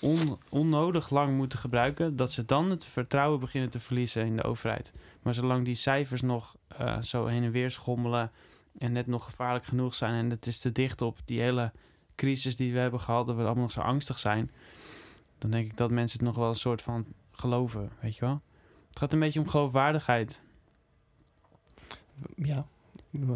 [0.00, 2.16] on, onnodig lang moeten gebruiken...
[2.16, 4.92] dat ze dan het vertrouwen beginnen te verliezen in de overheid.
[5.22, 6.56] Maar zolang die cijfers nog
[7.00, 8.30] zo heen en weer schommelen...
[8.78, 10.14] en net nog gevaarlijk genoeg zijn...
[10.14, 11.72] en het is te dicht op die hele
[12.14, 13.26] crisis die we hebben gehad...
[13.26, 14.50] dat we allemaal nog zo angstig zijn...
[15.38, 18.40] dan denk ik dat mensen het nog wel een soort van geloven, weet je wel?
[18.88, 20.40] Het gaat een beetje om geloofwaardigheid.
[22.36, 22.66] Ja,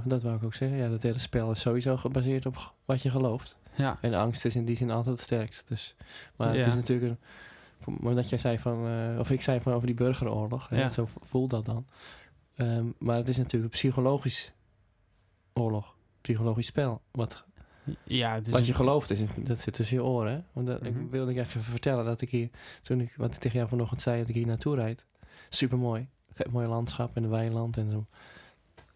[0.05, 0.79] dat wou ik ook zeggen.
[0.79, 3.57] Ja, dat hele spel is sowieso gebaseerd op wat je gelooft.
[3.77, 5.69] Ja, En angst is in die zin altijd het sterkst.
[5.69, 5.97] Dus,
[6.37, 7.19] maar het is natuurlijk een...
[7.81, 8.87] voor- Maar dat jij zei van...
[8.89, 10.71] eh, of ik zei van over die burgeroorlog.
[10.71, 10.89] Ja.
[10.89, 11.87] Zo voelt dat dan.
[12.57, 14.53] Ehm, maar het is natuurlijk een psychologisch
[15.53, 15.95] oorlog.
[16.21, 17.01] Psychologisch spel.
[17.11, 17.45] Wat,
[18.05, 20.33] ja het is wat je gelooft, is, dat zit tussen je oren.
[20.33, 20.41] Hè?
[20.53, 21.01] Want dat, Mhm.
[21.01, 22.49] ik wilde ik echt even vertellen dat ik hier...
[22.83, 25.07] Toen ik, wat ik tegen jou vanochtend zei, dat ik hier naartoe rijd.
[25.49, 26.09] Super mooi.
[26.51, 28.07] Mooi landschap en een weiland en zo.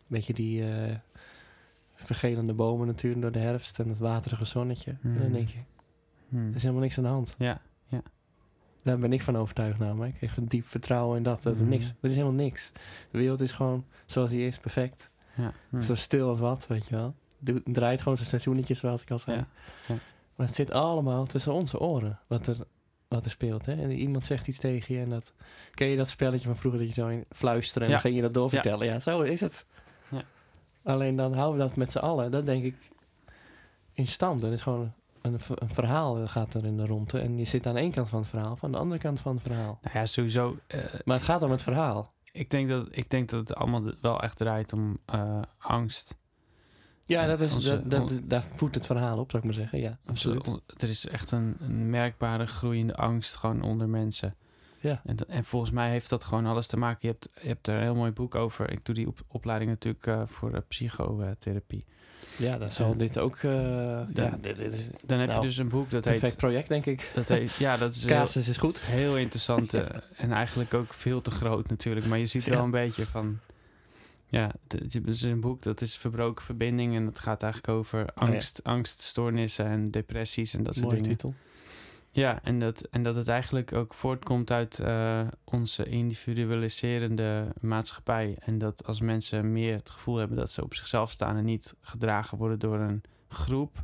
[0.07, 0.97] Beetje die eh,
[1.95, 4.91] vergelende bomen natuurlijk door de herfst en het waterige zonnetje.
[4.91, 5.33] En dan Mhm.
[5.33, 5.59] denk je,
[6.29, 6.49] Hmm.
[6.49, 7.35] er is helemaal niks aan de hand.
[7.39, 7.61] Ja,
[8.83, 10.15] Daar ben ik van overtuigd namelijk.
[10.15, 11.43] Ik heb een diep vertrouwen in dat.
[11.43, 11.69] dat er, Mhm.
[11.71, 12.73] niks, er is helemaal niks.
[13.11, 15.11] De wereld is gewoon zoals die is, perfect.
[15.37, 15.53] ja.
[15.81, 17.15] Zo stil als wat, weet je wel.
[17.65, 19.37] Draait gewoon zijn seizoenetjes zoals ik al zei.
[19.37, 19.47] Ja,
[19.89, 19.95] ja.
[20.35, 22.57] Maar het zit allemaal tussen onze oren, wat er,
[23.09, 23.67] wat er speelt.
[23.67, 23.73] Hè?
[23.83, 25.33] En iemand zegt iets tegen je en dat...
[25.75, 28.23] Ken je dat spelletje van vroeger dat je zo in fluisteren en dan ging je
[28.23, 28.87] dat doorvertellen?
[28.87, 28.99] Ja.
[28.99, 29.67] zo is het.
[30.11, 30.23] Ja.
[30.83, 32.31] Alleen dan houden we dat met z'n allen.
[32.31, 32.77] Dat denk ik
[33.93, 34.43] in stand.
[34.43, 37.19] Er is gewoon een, een verhaal gaat er in de ronde.
[37.21, 39.43] En je zit aan één kant van het verhaal, van de andere kant van het
[39.47, 39.79] verhaal.
[39.83, 40.59] Nou ja, sowieso.
[40.67, 42.13] eh, Maar het gaat om het verhaal.
[42.33, 46.15] ik, denk dat, ik denk dat het allemaal wel echt draait om eh, angst.
[47.11, 49.79] Ja, dat is, onze- dat, dat, daar voedt het verhaal op, zou ik maar zeggen.
[49.81, 50.47] Ja, absoluut.
[50.79, 54.35] er is echt een, een merkbare groeiende angst gewoon onder mensen.
[54.81, 55.01] Ja.
[55.05, 56.99] En, en volgens mij heeft dat gewoon alles te maken.
[57.01, 58.71] Je hebt, je hebt er een heel mooi boek over.
[58.73, 61.85] Ik doe die op, opleiding natuurlijk eh, voor eh, psychotherapie.
[62.37, 63.37] Ja, dan zal dit ook...
[63.37, 63.51] eh,
[64.15, 66.37] ja, dit, dit is Dan heb Nou, je dus een boek dat perfect heet...
[66.37, 67.11] project, denk ik.
[67.15, 68.81] Dat heet ja, dat is heel, Casus is goed.
[68.81, 69.75] heel interessant
[70.17, 72.07] en eigenlijk ook veel te groot natuurlijk.
[72.07, 72.65] Maar je ziet wel Ja.
[72.65, 73.39] een beetje van...
[74.31, 78.13] Ja, het is een boek dat is Verbroken Verbinding en het gaat eigenlijk over ja.
[78.15, 81.11] angst, angststoornissen en depressies en dat soort Mooie dingen.
[81.17, 81.35] titel.
[82.13, 88.37] Ja, en dat, en dat het eigenlijk ook voortkomt uit eh, onze individualiserende maatschappij.
[88.41, 91.75] En dat als mensen meer het gevoel hebben dat ze op zichzelf staan en niet
[91.81, 93.83] gedragen worden door een groep,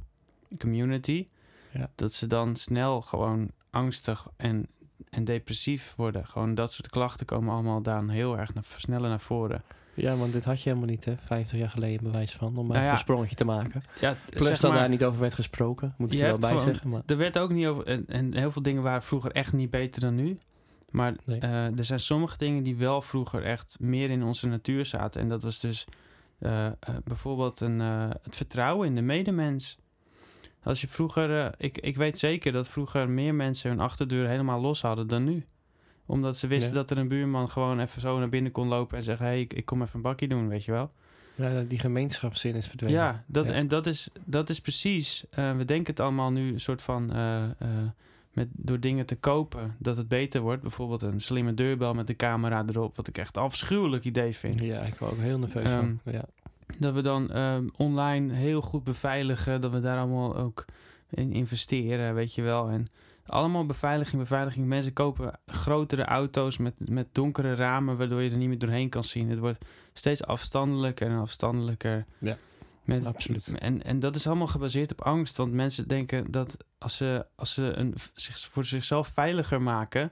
[0.59, 1.27] community,
[1.73, 1.91] Ja.
[1.95, 4.67] dat ze dan snel gewoon angstig en,
[5.11, 6.27] en depressief worden.
[6.27, 9.63] Gewoon dat soort klachten komen allemaal dan heel erg naar, sneller naar voren.
[9.97, 11.15] Ja, want dit had je helemaal niet, hè?
[11.25, 12.49] 50 jaar geleden bewijs van.
[12.57, 13.83] Om maar Nou ja, een sprongetje te maken.
[14.01, 15.95] Ja, Plus dat maar, daar niet over werd gesproken.
[15.99, 16.91] Moet ik je er wel bij gewoon- zeggen.
[16.91, 17.87] Maar Er werd ook niet over.
[17.87, 20.39] En, en heel veel dingen waren vroeger echt niet beter dan nu.
[20.91, 21.39] Maar Nee.
[21.41, 25.21] eh, er zijn sommige dingen die wel vroeger echt meer in onze natuur zaten.
[25.21, 25.85] En dat was dus
[26.39, 26.73] eh, eh,
[27.05, 27.81] bijvoorbeeld een,
[28.23, 29.79] het vertrouwen in de medemens.
[30.63, 31.55] Als je vroeger.
[31.57, 35.47] ik, ik weet zeker dat vroeger meer mensen hun achterdeur helemaal los hadden dan nu.
[36.07, 36.79] Omdat ze wisten Ja.
[36.81, 39.41] dat er een buurman gewoon even zo naar binnen kon lopen en zeggen: Hé, hey,
[39.41, 40.91] ik, ik kom even een bakje doen, weet je wel.
[41.35, 42.97] ja, die gemeenschapszin is verdwenen.
[42.97, 43.53] Ja, dat, Ja.
[43.53, 45.25] en dat is, dat is precies.
[45.31, 47.13] eh, we denken het allemaal nu een soort van.
[47.13, 47.49] eh, eh,
[48.33, 50.63] met, door dingen te kopen, dat het beter wordt.
[50.63, 52.97] Bijvoorbeeld een slimme deurbel met de camera erop.
[52.97, 54.65] Wat ik echt een afschuwelijk idee vind.
[54.65, 56.13] Ja, ik ben ook heel nerveus Ehm, van.
[56.13, 56.25] Ja.
[56.79, 59.61] Dat we dan ehm, online heel goed beveiligen.
[59.61, 60.65] Dat we daar allemaal ook
[61.11, 62.69] in investeren, weet je wel.
[62.69, 62.87] En
[63.27, 64.67] allemaal beveiliging, beveiliging.
[64.67, 69.05] Mensen kopen grotere auto's met, met donkere ramen, waardoor je er niet meer doorheen kan
[69.05, 69.29] zien.
[69.29, 72.07] Het wordt steeds afstandelijker en afstandelijker.
[72.19, 72.39] Ja,
[72.85, 73.59] Met, absoluut.
[73.59, 75.37] En, en dat is allemaal gebaseerd op angst.
[75.37, 80.11] Want mensen denken dat als ze, als ze een, zich, voor zichzelf veiliger maken,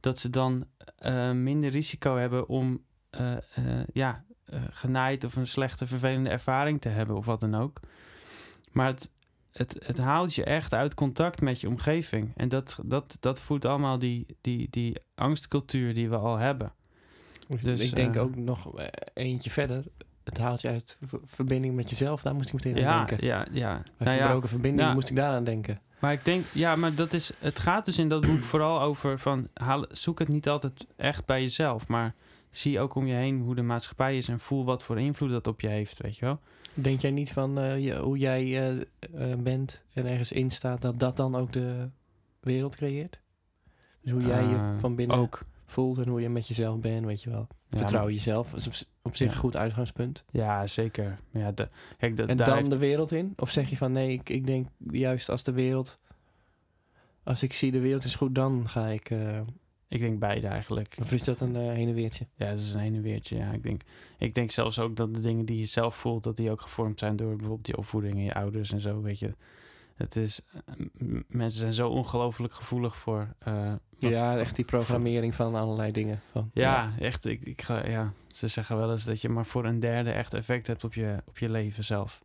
[0.00, 0.66] dat ze dan
[0.96, 3.36] eh, minder risico hebben om eh,
[3.92, 4.24] ja,
[4.70, 7.80] genaaid of een slechte, vervelende ervaring te hebben of wat dan ook.
[8.72, 9.10] Maar het,
[9.52, 12.32] het, het haalt je echt uit contact met je omgeving.
[12.36, 16.72] En dat, dat, dat voedt allemaal die, die, die angstcultuur die we al hebben.
[17.62, 19.84] Dus, ik denk eh, ook nog eh, eentje verder.
[20.24, 22.22] Het haalt je uit verbinding met jezelf.
[22.22, 23.26] Daar moest ik meteen aan denken.
[23.26, 23.82] ja, ja.
[23.96, 24.94] Bij Nou ja, verbroken verbinding ja.
[24.94, 25.80] moest ik daaraan denken.
[25.98, 29.18] Maar ik denk, ja, maar dat is, het gaat dus in dat boek vooral over
[29.18, 32.14] van, haal, zoek het niet altijd echt bij jezelf, maar
[32.50, 35.46] zie ook om je heen hoe de maatschappij is en voel wat voor invloed dat
[35.46, 36.40] op je heeft, weet je wel?
[36.74, 38.80] Denk jij niet van eh, hoe jij eh,
[39.32, 41.88] eh, bent en ergens in staat, dat dat dan ook de
[42.40, 43.20] wereld creëert?
[44.00, 45.42] Dus hoe jij je van binnen Ook.
[45.66, 47.46] voelt en hoe je met jezelf bent, weet je wel.
[47.68, 48.54] Ja, Vertrouw maar- jezelf.
[48.54, 49.32] Is op, zich Ja.
[49.34, 50.24] een goed uitgangspunt.
[50.30, 51.18] Ja, zeker.
[51.30, 51.68] Ja, de,
[51.98, 53.32] kijk, En daar dan heeft- de wereld in?
[53.36, 55.98] Of zeg je van nee, ik, ik denk juist als de wereld...
[57.24, 59.10] Als ik zie de wereld is goed, dan ga ik...
[59.92, 60.96] ik denk beide eigenlijk.
[61.00, 62.26] of is dat een eh, heen en weertje?
[62.36, 63.36] Ja, het is een heen en weertje.
[63.36, 63.82] Ja, ik denk,
[64.18, 66.98] ik denk zelfs ook dat de dingen die je zelf voelt, dat die ook gevormd
[66.98, 69.34] zijn door bijvoorbeeld die opvoeding en je ouders en zo, weet je.
[69.96, 70.40] Het is,
[71.28, 73.28] mensen zijn zo ongelooflijk gevoelig voor.
[73.38, 76.20] eh, wat- ja, echt die programmering van allerlei dingen.
[76.32, 77.24] Van, Ja, echt.
[77.24, 80.34] Ik, ik ga, ja, ze zeggen wel eens dat je maar voor een derde echt
[80.34, 82.22] effect hebt op je, op je leven zelf.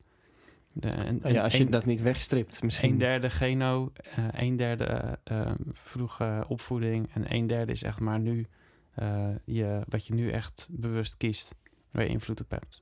[0.79, 2.91] De, en, Oh ja, als je een, dat niet wegstript misschien.
[2.91, 5.11] een derde geno, eh een derde eh,
[5.41, 8.45] eh, vroege opvoeding en een derde is echt maar nu
[8.93, 11.55] eh, je, wat je nu echt bewust kiest,
[11.91, 12.81] waar je invloed op hebt.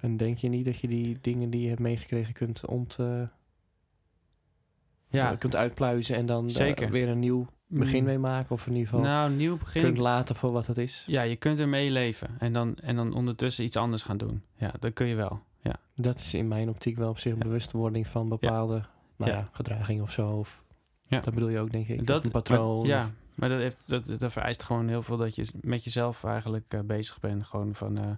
[0.00, 3.22] En denk je niet dat je die dingen die je hebt meegekregen kunt, ont, eh,
[5.08, 6.90] Ja, kunt uitpluizen en dan Zeker.
[6.90, 8.04] weer een nieuw begin Mm.
[8.06, 8.50] mee maken?
[8.50, 9.82] Of in ieder geval Nou, nieuw begin.
[9.82, 11.04] kunt laten voor wat het is?
[11.06, 14.42] Ja, je kunt ermee leven en dan, en dan ondertussen iets anders gaan doen.
[14.56, 15.42] Ja, dat kun je wel.
[15.60, 17.44] Ja, Dat is in mijn optiek wel op zich een Ja.
[17.44, 18.82] bewustwording van bepaalde
[19.16, 19.48] Nou Ja.
[19.52, 20.28] gedraging of zo.
[20.30, 20.62] Of,
[21.06, 21.20] Ja.
[21.20, 22.06] Dat bedoel je ook, denk ik.
[22.06, 22.78] dat, een patroon.
[22.78, 25.84] Maar, ja, of- maar dat, heeft, dat, dat vereist gewoon heel veel dat je met
[25.84, 27.44] jezelf eigenlijk eh, bezig bent.
[27.46, 28.10] Gewoon van, eh,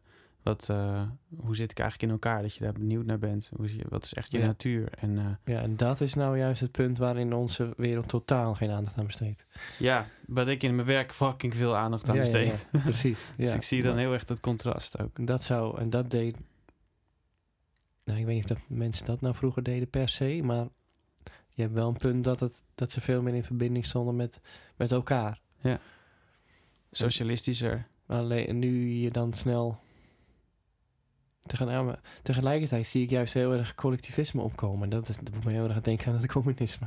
[0.43, 1.03] wat, eh,
[1.36, 2.43] hoe zit ik eigenlijk in elkaar?
[2.43, 3.51] Dat je daar benieuwd naar bent.
[3.57, 4.47] Hoe, je- wat is echt je Ja.
[4.47, 4.88] natuur?
[4.99, 8.99] En ja, en dat is nou juist het punt waarin onze wereld totaal geen aandacht
[8.99, 9.47] aan besteedt.
[9.78, 12.68] ja, wat ik in mijn werk fucking veel aandacht aan Ja, besteed.
[12.72, 13.20] ja, precies.
[13.36, 13.55] dus ja.
[13.55, 15.26] ik zie dan heel erg dat contrast ook.
[15.26, 16.36] Dat zou, en dat deed...
[18.05, 20.66] Nou, ik weet niet of dat mensen dat nou vroeger deden per se, maar
[21.48, 24.40] je hebt wel een punt dat, het, dat ze veel meer in verbinding stonden met,
[24.76, 25.40] met elkaar.
[26.90, 27.86] Socialistischer.
[28.07, 29.78] Alleen nu je dan snel.
[31.46, 34.88] Tegen, ja, tegelijkertijd zie ik juist heel erg collectivisme opkomen.
[34.88, 36.86] Dat, is, dat moet me heel erg denken aan het communisme.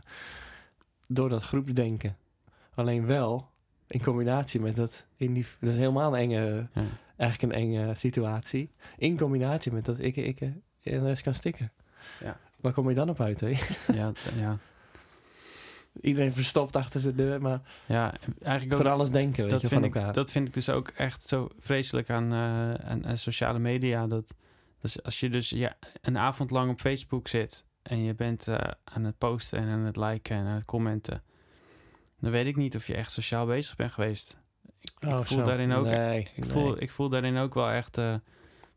[1.08, 2.18] Door dat groepsdenken.
[2.74, 3.50] Alleen wel
[3.88, 5.08] in combinatie met dat.
[5.16, 6.68] indiv- Dat is helemaal een enge.
[6.74, 6.84] Ja.
[7.18, 8.72] Eigenlijk een enge situatie.
[8.98, 10.40] In combinatie met dat ik, ik
[10.94, 11.72] en de rest kan stikken.
[12.20, 12.40] Ja.
[12.60, 13.48] Waar kom je dan op uit, hè?
[13.94, 14.58] ja, ja,
[16.02, 19.82] Iedereen verstopt achter zijn deur, maar ja, eigenlijk voor alles denken, weet dat je, vind
[19.82, 20.14] van ik, elkaar.
[20.14, 24.08] Dat vind ik dus ook echt zo vreselijk aan, eh, aan, aan sociale media.
[24.08, 24.34] Dat,
[24.82, 28.58] Dus als je dus ja, een avond lang op Facebook zit en je bent eh,
[28.84, 31.24] aan het posten en aan het liken en aan het commenten,
[32.20, 34.38] dan weet ik niet of je echt sociaal bezig bent geweest.
[35.00, 35.44] Ik, Oh, ik voel zo.
[35.44, 36.50] daarin ook, Nee, ik, nee.
[36.50, 38.16] voel, ik voel daarin ook wel echt eh,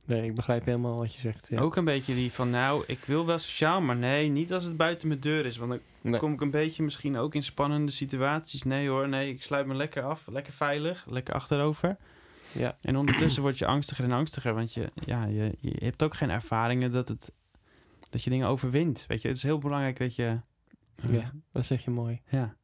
[0.08, 1.46] Nee, ik begrijp helemaal wat je zegt.
[1.50, 1.60] Ja.
[1.60, 4.76] ook een beetje die van, nou, ik wil wel sociaal, maar nee, niet als het
[4.76, 6.20] buiten mijn deur is, want dan Nee.
[6.20, 8.62] kom ik een beetje misschien ook in spannende situaties.
[8.62, 11.96] Nee hoor, nee, ik sluit me lekker af, lekker veilig, lekker achterover.
[12.52, 12.78] Ja.
[12.80, 16.30] En ondertussen word je angstiger en angstiger, want je, ja, je, je hebt ook geen
[16.30, 17.32] ervaringen dat, het,
[18.10, 19.04] dat je dingen overwint.
[19.08, 20.40] Weet je, het is heel belangrijk dat je...
[21.12, 22.20] Ja, dat zeg je mooi.
[22.28, 22.56] ja,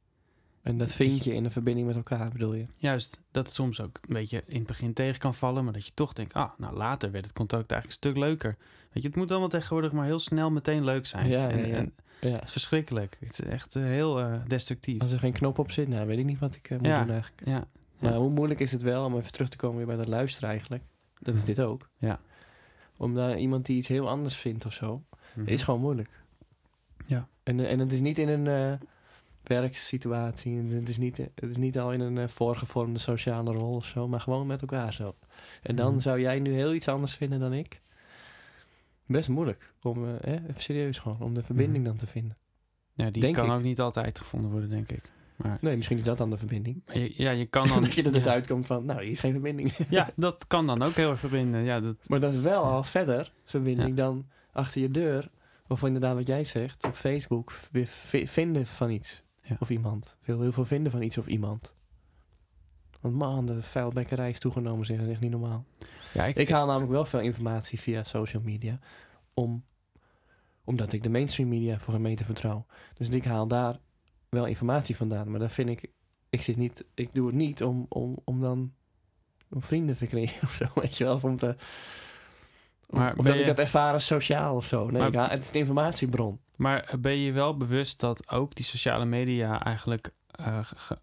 [0.65, 2.67] En dat vind je in een verbinding met elkaar, bedoel je?
[2.77, 3.21] juist.
[3.31, 5.91] Dat het soms ook een beetje in het begin tegen kan vallen, maar dat je
[5.95, 8.57] toch denkt, ah, nou later werd het contact eigenlijk een stuk leuker.
[8.93, 11.29] Weet je, het moet allemaal tegenwoordig maar heel snel meteen leuk zijn.
[11.29, 11.75] Ja, en, ja, ja.
[11.75, 12.43] en Ja.
[12.43, 13.17] is verschrikkelijk.
[13.21, 15.01] Het is echt eh, heel eh, destructief.
[15.03, 17.01] Als er geen knop op zit, nou weet ik niet wat ik eh, moet Ja.
[17.05, 17.43] doen eigenlijk.
[17.47, 17.65] Ja,
[17.99, 20.49] Maar hoe moeilijk is het wel om even terug te komen weer bij dat luisteren
[20.49, 20.83] eigenlijk?
[21.21, 21.89] Dat is dit ook.
[21.99, 22.19] Ja.
[22.97, 25.03] Om daar iemand die iets heel anders vindt of zo,
[25.35, 25.49] Mhm.
[25.49, 26.11] is gewoon moeilijk.
[27.07, 27.29] Ja.
[27.43, 28.79] En, en het is niet in een
[29.45, 30.57] werksituatie.
[30.63, 34.09] Het is, niet, het is niet al in een eh, voorgevormde sociale rol of zo,
[34.09, 35.15] maar gewoon met elkaar zo.
[35.63, 36.01] En dan Mhm.
[36.01, 37.81] zou jij nu heel iets anders vinden dan ik.
[39.07, 39.73] Best moeilijk.
[39.83, 41.85] Om, eh, even serieus gewoon, om de verbinding Mhm.
[41.87, 42.37] dan te vinden.
[42.93, 43.53] Ja, die Denk kan ik.
[43.53, 45.13] ook niet altijd gevonden worden, denk ik.
[45.37, 46.83] Maar, Nee, misschien is dat dan de verbinding.
[46.87, 47.83] maar je, ja, je kan dan...
[47.83, 48.31] dat je er dus ja.
[48.31, 49.73] uitkomt van, nou, hier is geen verbinding.
[49.89, 51.63] Ja, dat kan dan ook heel erg verbinden.
[51.65, 55.29] Ja, dat, Maar dat is wel al verder verbinding dan achter je deur.
[55.69, 59.23] Of inderdaad wat jij zegt, op Facebook weer vi- vinden van iets.
[59.47, 59.57] Ja.
[59.59, 60.17] Of iemand.
[60.23, 61.75] Veel, heel veel vinden van iets of iemand.
[63.01, 65.65] Want man, de vuilbekkerij is toegenomen, zeg, dat is echt niet normaal.
[66.13, 68.79] ja, ik, Ik haal namelijk wel veel informatie via social media.
[69.35, 69.65] Om,
[70.65, 72.67] omdat ik de mainstream media voor een meter vertrouw.
[72.95, 73.79] Dus ik haal daar
[74.29, 75.31] wel informatie vandaan.
[75.31, 75.91] Maar dan vind ik,
[76.31, 78.73] ik zit niet, ik doe het niet om, om, om dan
[79.51, 81.19] om vrienden te creëren of zo, weet je wel.
[81.23, 81.57] Om te,
[82.89, 84.85] Maar omdat ben ik je- dat ervaren sociaal of zo.
[84.87, 86.41] Nee, Maar- ik haal- het is een informatiebron.
[86.57, 90.99] Maar ben je wel bewust dat ook die sociale media eigenlijk, eh, ge-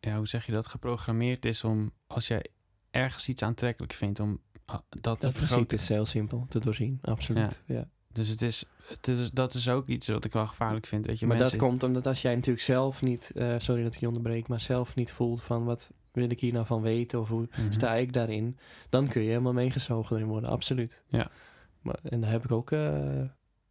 [0.00, 2.44] ja, hoe zeg je dat, geprogrammeerd is om als jij
[2.90, 5.78] ergens iets aantrekkelijk vindt, om ah, dat te Dat vergroten?
[5.78, 7.62] is heel simpel te doorzien, absoluut.
[7.66, 7.88] Ja.
[8.12, 11.06] Dus het is, het is, dat is ook iets wat ik wel gevaarlijk vind.
[11.06, 13.94] Weet je, Maar mensen, dat komt omdat als jij natuurlijk zelf niet, eh, sorry dat
[13.94, 17.20] ik je onderbreek, maar zelf niet voelt van wat wil ik hier nou van weten
[17.20, 17.72] of hoe Mhm.
[17.72, 21.02] sta ik daarin, dan kun je helemaal meegezogen erin worden, absoluut.
[21.08, 21.30] Ja.
[21.80, 23.20] Maar, en daar heb ik ook, eh,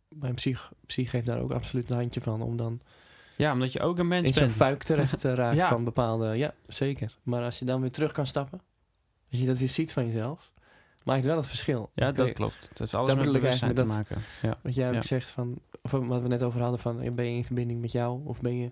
[0.09, 2.81] mijn psych, psych heeft daar ook absoluut een handje van, om dan
[3.37, 5.69] Ja, omdat je ook een mens in zo'n fuik terecht te raken Ja.
[5.69, 7.17] van bepaalde, ja, zeker.
[7.23, 8.61] Maar als je dan weer terug kan stappen,
[9.29, 10.51] dat je dat weer ziet van jezelf,
[11.03, 11.91] maakt wel het verschil.
[11.95, 12.69] Ja, dat klopt.
[12.69, 14.25] Het heeft alles Dat met bewustzijn te eigenlijk maken.
[14.41, 14.57] Ja.
[14.61, 15.01] Wat jij ook Ja.
[15.01, 18.21] zegt van, of wat we net over hadden van, ben je in verbinding met jou
[18.25, 18.71] of ben je,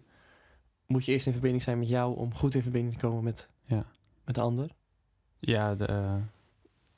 [0.88, 3.50] moet je eerst in verbinding zijn met jou om goed in verbinding te komen met,
[3.66, 3.86] Ja.
[4.26, 4.70] met de ander?
[5.40, 6.16] Ja, de, eh,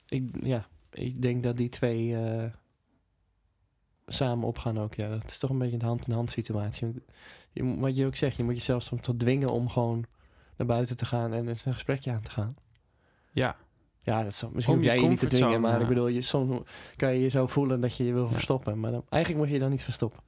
[0.08, 2.44] Ik, ja, ik denk dat die twee eh,
[4.08, 4.94] samen opgaan ook.
[4.94, 7.04] Ja, dat is toch een beetje een hand-in-hand situatie.
[7.52, 10.06] Je, wat je ook zegt, je moet jezelf soms tot dwingen om gewoon
[10.58, 12.56] naar buiten te gaan en een gesprekje aan te gaan.
[13.32, 13.56] ja,
[14.02, 16.62] Ja, dat zal, misschien hoef jij je niet te dwingen, maar ik bedoel, je, soms
[16.96, 18.32] kan je je zo voelen dat je je wil Ja.
[18.32, 18.80] verstoppen.
[18.80, 20.20] Maar dan, eigenlijk moet je je dan niet verstoppen.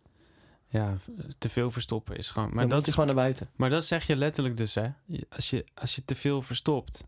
[0.67, 0.97] ja,
[1.37, 2.47] te veel verstoppen is gewoon...
[2.49, 3.49] Maar dan dat moet je is gewoon naar buiten.
[3.55, 4.87] Maar dat zeg je letterlijk dus, hè?
[5.29, 7.03] Als je, als je te veel verstopt,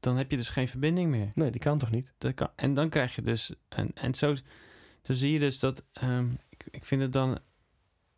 [0.00, 1.30] dan heb je dus geen verbinding meer.
[1.34, 2.12] Nee, die kan toch niet?
[2.18, 3.52] Dat kan, en dan krijg je dus...
[3.68, 4.34] En, en zo,
[5.08, 5.84] zo zie je dus dat...
[5.92, 7.38] ehm, ik, ik vind het dan...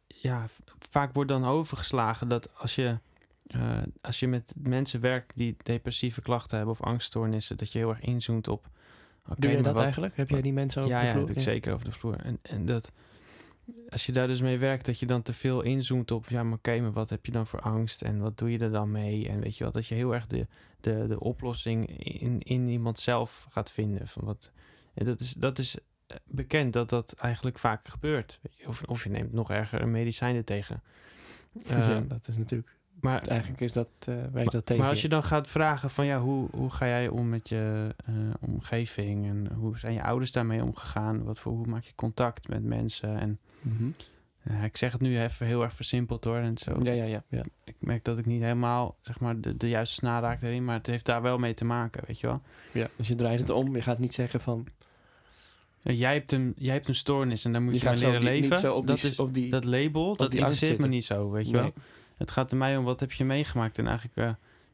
[0.06, 0.46] Ja,
[0.90, 2.98] vaak wordt dan overgeslagen dat als je...
[3.46, 7.88] eh, als je met mensen werkt die depressieve klachten hebben of angststoornissen, dat je heel
[7.90, 8.68] erg inzoomt op.
[9.28, 10.16] oké, Doe je dat wat- eigenlijk?
[10.16, 11.26] Heb jij die mensen ook ja, de ja, vloer?
[11.28, 12.16] heb ik zeker over de vloer.
[12.16, 12.92] En, en dat
[13.88, 16.52] als je daar dus mee werkt, dat je dan te veel inzoomt op, ja, maar
[16.58, 19.28] oké, maar wat heb je dan voor angst en wat doe je er dan mee?
[19.28, 20.46] En weet je wel, dat je heel erg de,
[20.80, 24.08] de, de oplossing in, in iemand zelf gaat vinden.
[24.08, 24.52] Van wat,
[24.94, 25.76] en dat is, dat is
[26.24, 28.40] bekend dat dat eigenlijk vaak gebeurt.
[28.66, 30.82] Of, of je neemt nog erger een medicijn er tegen.
[31.68, 32.76] ja, Ehm, dat is natuurlijk...
[33.00, 34.82] maar Eigenlijk is dat, eh werkt dat tegen.
[34.82, 37.94] maar als je dan gaat vragen van ja, hoe, hoe ga jij om met je
[38.06, 41.24] eh, omgeving en hoe zijn je ouders daarmee omgegaan?
[41.24, 43.18] Wat voor, hoe maak je contact met mensen?
[43.18, 43.90] En Mhm.
[44.42, 46.36] eh, ik zeg het nu even heel erg versimpeld hoor.
[46.36, 46.80] En zo.
[46.82, 47.22] Ja, ja, ja.
[47.28, 47.42] ja.
[47.64, 50.76] Ik merk dat ik niet helemaal zeg maar de, de juiste snaar raak erin, maar
[50.76, 52.40] het heeft daar wel mee te maken, weet je wel.
[52.72, 52.88] ja.
[52.96, 53.76] Dus je draait het om.
[53.76, 54.66] Je gaat niet zeggen van...
[55.82, 58.30] Jij, hebt een, jij hebt een stoornis en daar moet je, gaat mee leren die-
[58.48, 58.86] leven.
[58.86, 61.62] dat is op die dat label, dat interesseert me niet zo, weet je Nee.
[61.62, 61.72] wel.
[62.16, 64.30] Het gaat er mij om wat heb je meegemaakt en eigenlijk eh,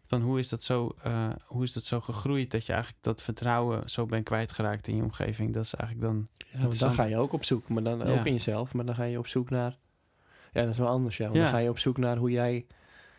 [0.07, 3.23] van hoe is dat zo, eh, hoe is dat zo gegroeid dat je eigenlijk dat
[3.23, 5.55] vertrouwen zo bent kwijtgeraakt in je omgeving.
[5.55, 6.29] Dat is eigenlijk dan.
[6.53, 8.19] Ja, want dan ga je ook op zoek, maar dan Ja.
[8.19, 8.75] ook in jezelf.
[8.75, 9.77] Maar dan ga je op zoek naar...
[10.53, 11.25] Ja, dat is wel anders, ja.
[11.25, 11.43] Want Ja.
[11.43, 12.67] Dan ga je op zoek naar hoe jij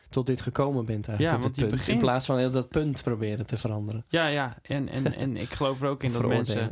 [0.09, 1.21] tot dit gekomen bent eigenlijk.
[1.21, 4.05] Ja, tot want dit je punt, In plaats van heel dat punt proberen te veranderen.
[4.09, 4.57] Ja, ja.
[4.61, 6.71] En, en, en ik geloof er ook in dat mensen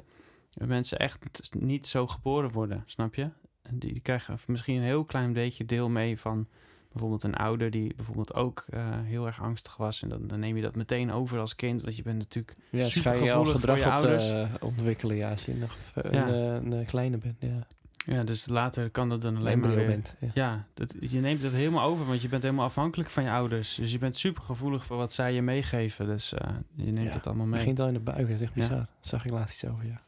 [0.56, 3.30] mensen echt niet zo geboren worden, snap je?
[3.62, 6.48] En die, die krijgen misschien een heel klein beetje deel mee van
[6.92, 10.02] bijvoorbeeld een ouder die bijvoorbeeld ook eh, heel erg angstig was.
[10.04, 12.78] En dan, dan neem je dat meteen over als kind, want je bent natuurlijk Ja,
[12.80, 14.34] het Super schijn je al gevoelig voor je te ouders.
[14.62, 15.78] ontwikkelen, ja, als je nog
[16.12, 16.28] Ja.
[16.28, 17.36] een, een, kleine bent.
[17.40, 17.68] Ja,
[18.06, 19.88] Ja, dus later kan dat dan alleen maar weer...
[19.88, 20.16] bent.
[20.20, 20.30] Ja.
[20.34, 23.76] Ja, dat, je neemt het helemaal over, want je bent helemaal afhankelijk van je ouders.
[23.76, 26.06] Dus je bent super gevoelig voor wat zij je meegeven.
[26.08, 27.60] Dus eh, je neemt het allemaal Het mee.
[27.60, 28.88] begint al in de buik, dat is echt bizar.
[29.00, 30.02] Zag ik laatst iets over, ja.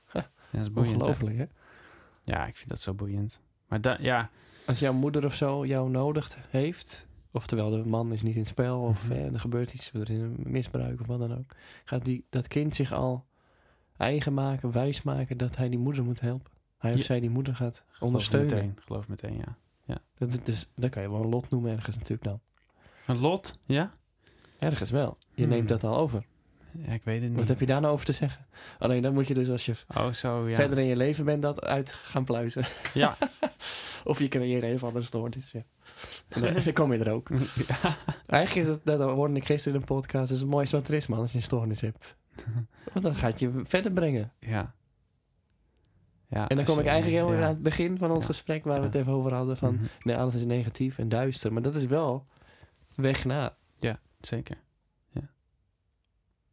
[0.52, 0.96] Ja, dat is boeiend?
[0.96, 1.46] Ongelooflijk, hè?
[2.24, 3.42] Ja, ik vind dat zo boeiend.
[3.68, 4.30] Maar da, ja,
[4.66, 8.50] Als jouw moeder of zo jou nodig heeft, oftewel de man is niet in het
[8.50, 9.34] spel, of Mhm.
[9.34, 12.76] er gebeurt iets, er is een misbruik of wat dan ook, gaat die, dat kind
[12.76, 13.26] zich al
[13.98, 16.52] eigen maken, wijs maken dat hij die moeder moet helpen.
[16.78, 17.04] Hij of Ja.
[17.04, 18.56] zij die moeder gaat geloof ondersteunen.
[18.56, 18.76] meteen.
[18.84, 19.58] Geloof meteen, ja.
[20.18, 22.40] Dat, is- dus, dat kan je wel een lot noemen ergens natuurlijk dan.
[23.06, 23.94] Een lot, ja?
[24.60, 25.18] Ergens wel.
[25.34, 25.52] Je Hmm.
[25.52, 26.26] neemt dat al over.
[26.86, 27.40] Ja, ik weet het niet.
[27.40, 28.46] Wat heb je daar nou over te zeggen?
[28.80, 30.56] Alleen dan moet je dus als je Oh, zo, ja.
[30.56, 32.66] verder in je leven bent dat uit gaan pluizen.
[32.94, 33.18] Ja.
[34.04, 35.52] of je creëert een of andere stoornis.
[35.52, 35.64] Ja.
[36.28, 37.30] En dan, dan kom je er ook.
[37.68, 37.96] ja.
[38.28, 40.94] Eigenlijk is het, dat hoorde ik gisteren in een podcast, is het mooiste wat er
[40.94, 42.16] is man, als je een stoornis hebt.
[42.94, 44.32] Want dan gaat je verder brengen.
[44.40, 44.76] Ja.
[46.28, 47.36] ja En dan kom ik eigenlijk heel ja.
[47.38, 48.26] erg aan het begin van ons Ja.
[48.26, 49.00] gesprek, waar we het Ja.
[49.00, 49.84] even over hadden, van Mhm.
[50.04, 51.54] nee, alles is negatief en duister.
[51.54, 52.26] Maar dat is wel
[52.96, 53.56] weg na.
[54.20, 54.58] Zeker.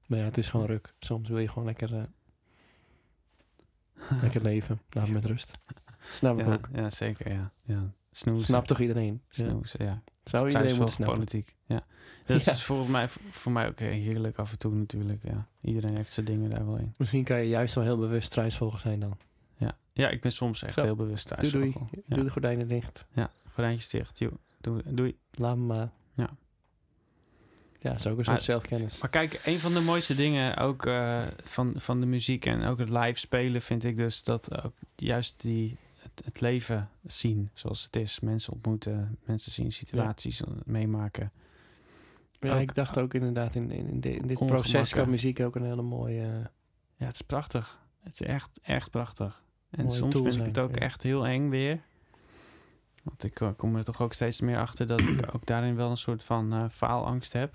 [0.07, 0.95] Maar ja, het is gewoon ruk.
[0.99, 2.03] Soms wil je gewoon lekker, eh,
[4.23, 5.59] lekker leven, nou met rust.
[6.11, 6.69] Snap ik Ja, ook.
[6.73, 7.53] ja, zeker, ja.
[7.65, 7.93] ja.
[8.11, 8.45] Snoezen.
[8.47, 9.23] Snapt toch iedereen?
[9.29, 10.03] Snoezen, ja.
[10.25, 11.15] Zou iedereen moeten snappen?
[11.19, 11.85] Politiek, ja.
[12.27, 15.49] Dat is volgens mij, voor mij ook heerlijk af en toe natuurlijk, ja.
[15.61, 16.95] Iedereen heeft zijn dingen daar wel in.
[16.97, 19.17] Misschien kan je juist wel heel bewust struisvogel zijn dan.
[19.57, 20.83] Ja, ja ik ben soms echt Zo.
[20.83, 21.51] heel bewust thuis.
[21.51, 22.03] Doei doei.
[22.07, 23.07] Doe de gordijnen dicht.
[23.13, 24.21] ja, gordijntjes dicht.
[24.61, 24.83] Doei.
[24.89, 25.19] doei.
[25.31, 25.91] Laat me maar.
[26.15, 26.31] Ja.
[27.85, 28.99] Ja, dat is ook een Maar- soort zelfkennis.
[29.01, 32.79] Maar kijk, een van de mooiste dingen ook eh, van, van de muziek en ook
[32.79, 37.83] het live spelen vind ik dus dat ook juist die, het, het leven zien zoals
[37.85, 38.21] het is.
[38.21, 41.33] Mensen ontmoeten, mensen zien situaties meemaken.
[42.41, 44.71] Ja, ook- ik dacht ook inderdaad in, in, in, di- in dit Ongemakken.
[44.71, 46.21] proces kan muziek ook een hele mooie...
[46.23, 46.29] eh,
[46.97, 47.79] Ja, het is prachtig.
[48.03, 49.43] Het is echt, echt prachtig.
[49.71, 50.81] En soms vind ik het ook ja.
[50.81, 51.81] echt heel eng weer.
[53.03, 55.91] Want ik eh, kom er toch ook steeds meer achter dat ik ook daarin wel
[55.91, 57.55] een soort van faalangst heb.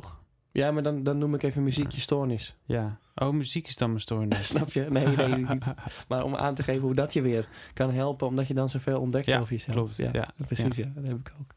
[0.00, 0.20] Toch?
[0.52, 2.56] Ja, maar dan, dan noem ik even muziekje stoornis.
[2.64, 2.98] Ja.
[3.14, 4.46] Oh, muziek is dan mijn stoornis.
[4.54, 4.86] Snap je?
[4.90, 5.64] Nee, nee, niet.
[6.08, 9.00] Maar om aan te geven hoe dat je weer kan helpen, omdat je dan zoveel
[9.00, 9.76] ontdekt Ja, over jezelf.
[9.76, 9.96] klopt.
[9.96, 10.76] Ja, Ja, precies.
[10.76, 10.90] Ja.
[10.94, 11.54] dat heb ik ook.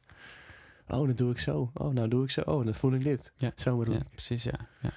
[0.99, 1.71] Oh, dat doe ik zo.
[1.73, 2.41] Oh, nou doe ik zo.
[2.41, 3.31] Oh, dan voel ik dit.
[3.35, 4.09] Ja, Zo bedoel Ja, ik.
[4.09, 4.59] precies, ja.
[4.81, 4.89] ja.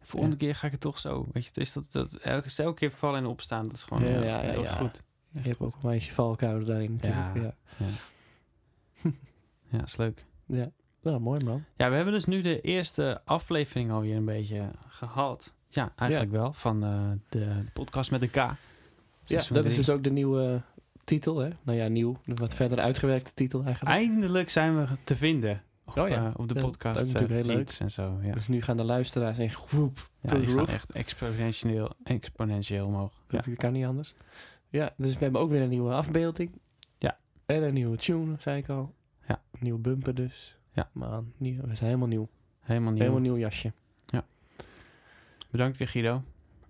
[0.00, 1.26] De volgende keer ga ik het toch zo.
[1.32, 3.68] Weet je, het is dat, dat elke, elke keer vallen en opstaan.
[3.68, 5.02] Dat is gewoon Ja, heel, goed.
[5.30, 5.66] Je hebt goed.
[5.66, 7.34] ook een meisje valkuilen daarin natuurlijk.
[7.36, 7.54] Ja.
[7.76, 7.86] Ja,
[9.02, 9.10] Ja.
[9.78, 10.24] ja, is leuk.
[10.46, 10.70] ja.
[11.02, 11.64] Nou, mooi man.
[11.76, 15.54] Ja, we hebben dus nu de eerste aflevering alweer een beetje gehad.
[15.68, 16.52] Ja, eigenlijk wel.
[16.52, 18.34] Van eh, de, podcast met de K.
[18.34, 18.56] Ja,
[19.50, 20.62] dat is dus ook de nieuwe
[21.04, 21.50] titel, hè?
[21.62, 22.20] Nou ja, nieuw.
[22.24, 23.94] De wat verder uitgewerkte titel eigenlijk.
[23.96, 26.26] Eindelijk zijn we te vinden op, Oh ja.
[26.26, 28.18] eh, op de podcast dat is eh, natuurlijk heel feeds en zo.
[28.22, 30.10] Ja, Dus nu gaan de luisteraars echt groep.
[30.20, 33.22] ja die gaan echt exponentieel, exponentieel omhoog.
[33.28, 33.40] Ja.
[33.46, 34.14] Dat kan niet anders.
[34.68, 36.60] Ja, dus we hebben ook weer een nieuwe afbeelding.
[36.98, 37.16] Ja.
[37.46, 38.94] En een nieuwe tune, zei ik al.
[39.28, 39.42] Ja.
[39.52, 40.58] Een nieuwe bumper dus.
[40.80, 40.90] Ja.
[40.92, 42.28] Man, nieuw, we zijn helemaal nieuw.
[42.60, 43.00] Helemaal nieuw.
[43.00, 43.72] Helemaal nieuw jasje.
[45.50, 46.22] Bedankt weer Guido.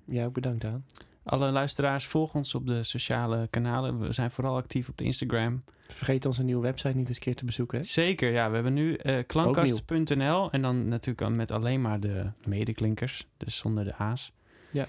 [0.05, 0.85] Jij ook bedankt aan.
[1.23, 3.99] Alle luisteraars, volg ons op de sociale kanalen.
[4.01, 5.65] We zijn vooral actief op de Instagram.
[5.89, 7.79] Vergeet onze nieuwe website niet eens een keer te bezoeken.
[7.79, 7.85] Hè?
[7.85, 8.49] Zeker, ja.
[8.49, 13.27] We hebben nu eh klankkast.nl en dan natuurlijk met alleen maar de medeklinkers.
[13.37, 14.33] Dus zonder de A's.
[14.71, 14.87] Ja.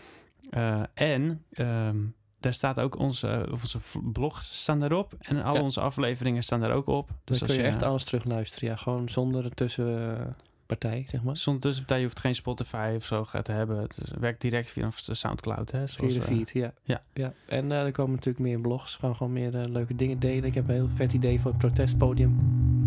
[0.49, 1.97] Eh, en ehm,
[2.42, 5.14] daar staat ook onze, onze v- blogs staan daarop.
[5.20, 5.62] En al Ja.
[5.62, 7.08] onze afleveringen staan daar ook op.
[7.08, 8.70] Dan Dus kun als je je echt alles terugluisteren.
[8.70, 11.38] Ja, gewoon zonder een tussenpartij, zeg maar.
[11.38, 13.78] Zonder tussenpartij, je hoeft geen Spotify of zo te hebben.
[13.82, 15.88] Het werkt direct via de Soundcloud, hè?
[15.88, 16.74] Via de eh, feed, ja.
[16.84, 17.02] ja.
[17.14, 17.34] ja.
[17.46, 18.96] En eh, er komen natuurlijk meer blogs.
[18.96, 20.44] Gaan gewoon meer eh, leuke dingen delen.
[20.44, 22.38] Ik heb een heel vet idee voor het protestpodium.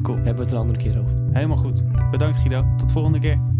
[0.02, 0.16] cool.
[0.16, 1.14] Hebben we het er een andere keer over.
[1.32, 1.82] Helemaal goed.
[2.10, 2.64] Bedankt Guido.
[2.76, 3.53] Tot volgende keer.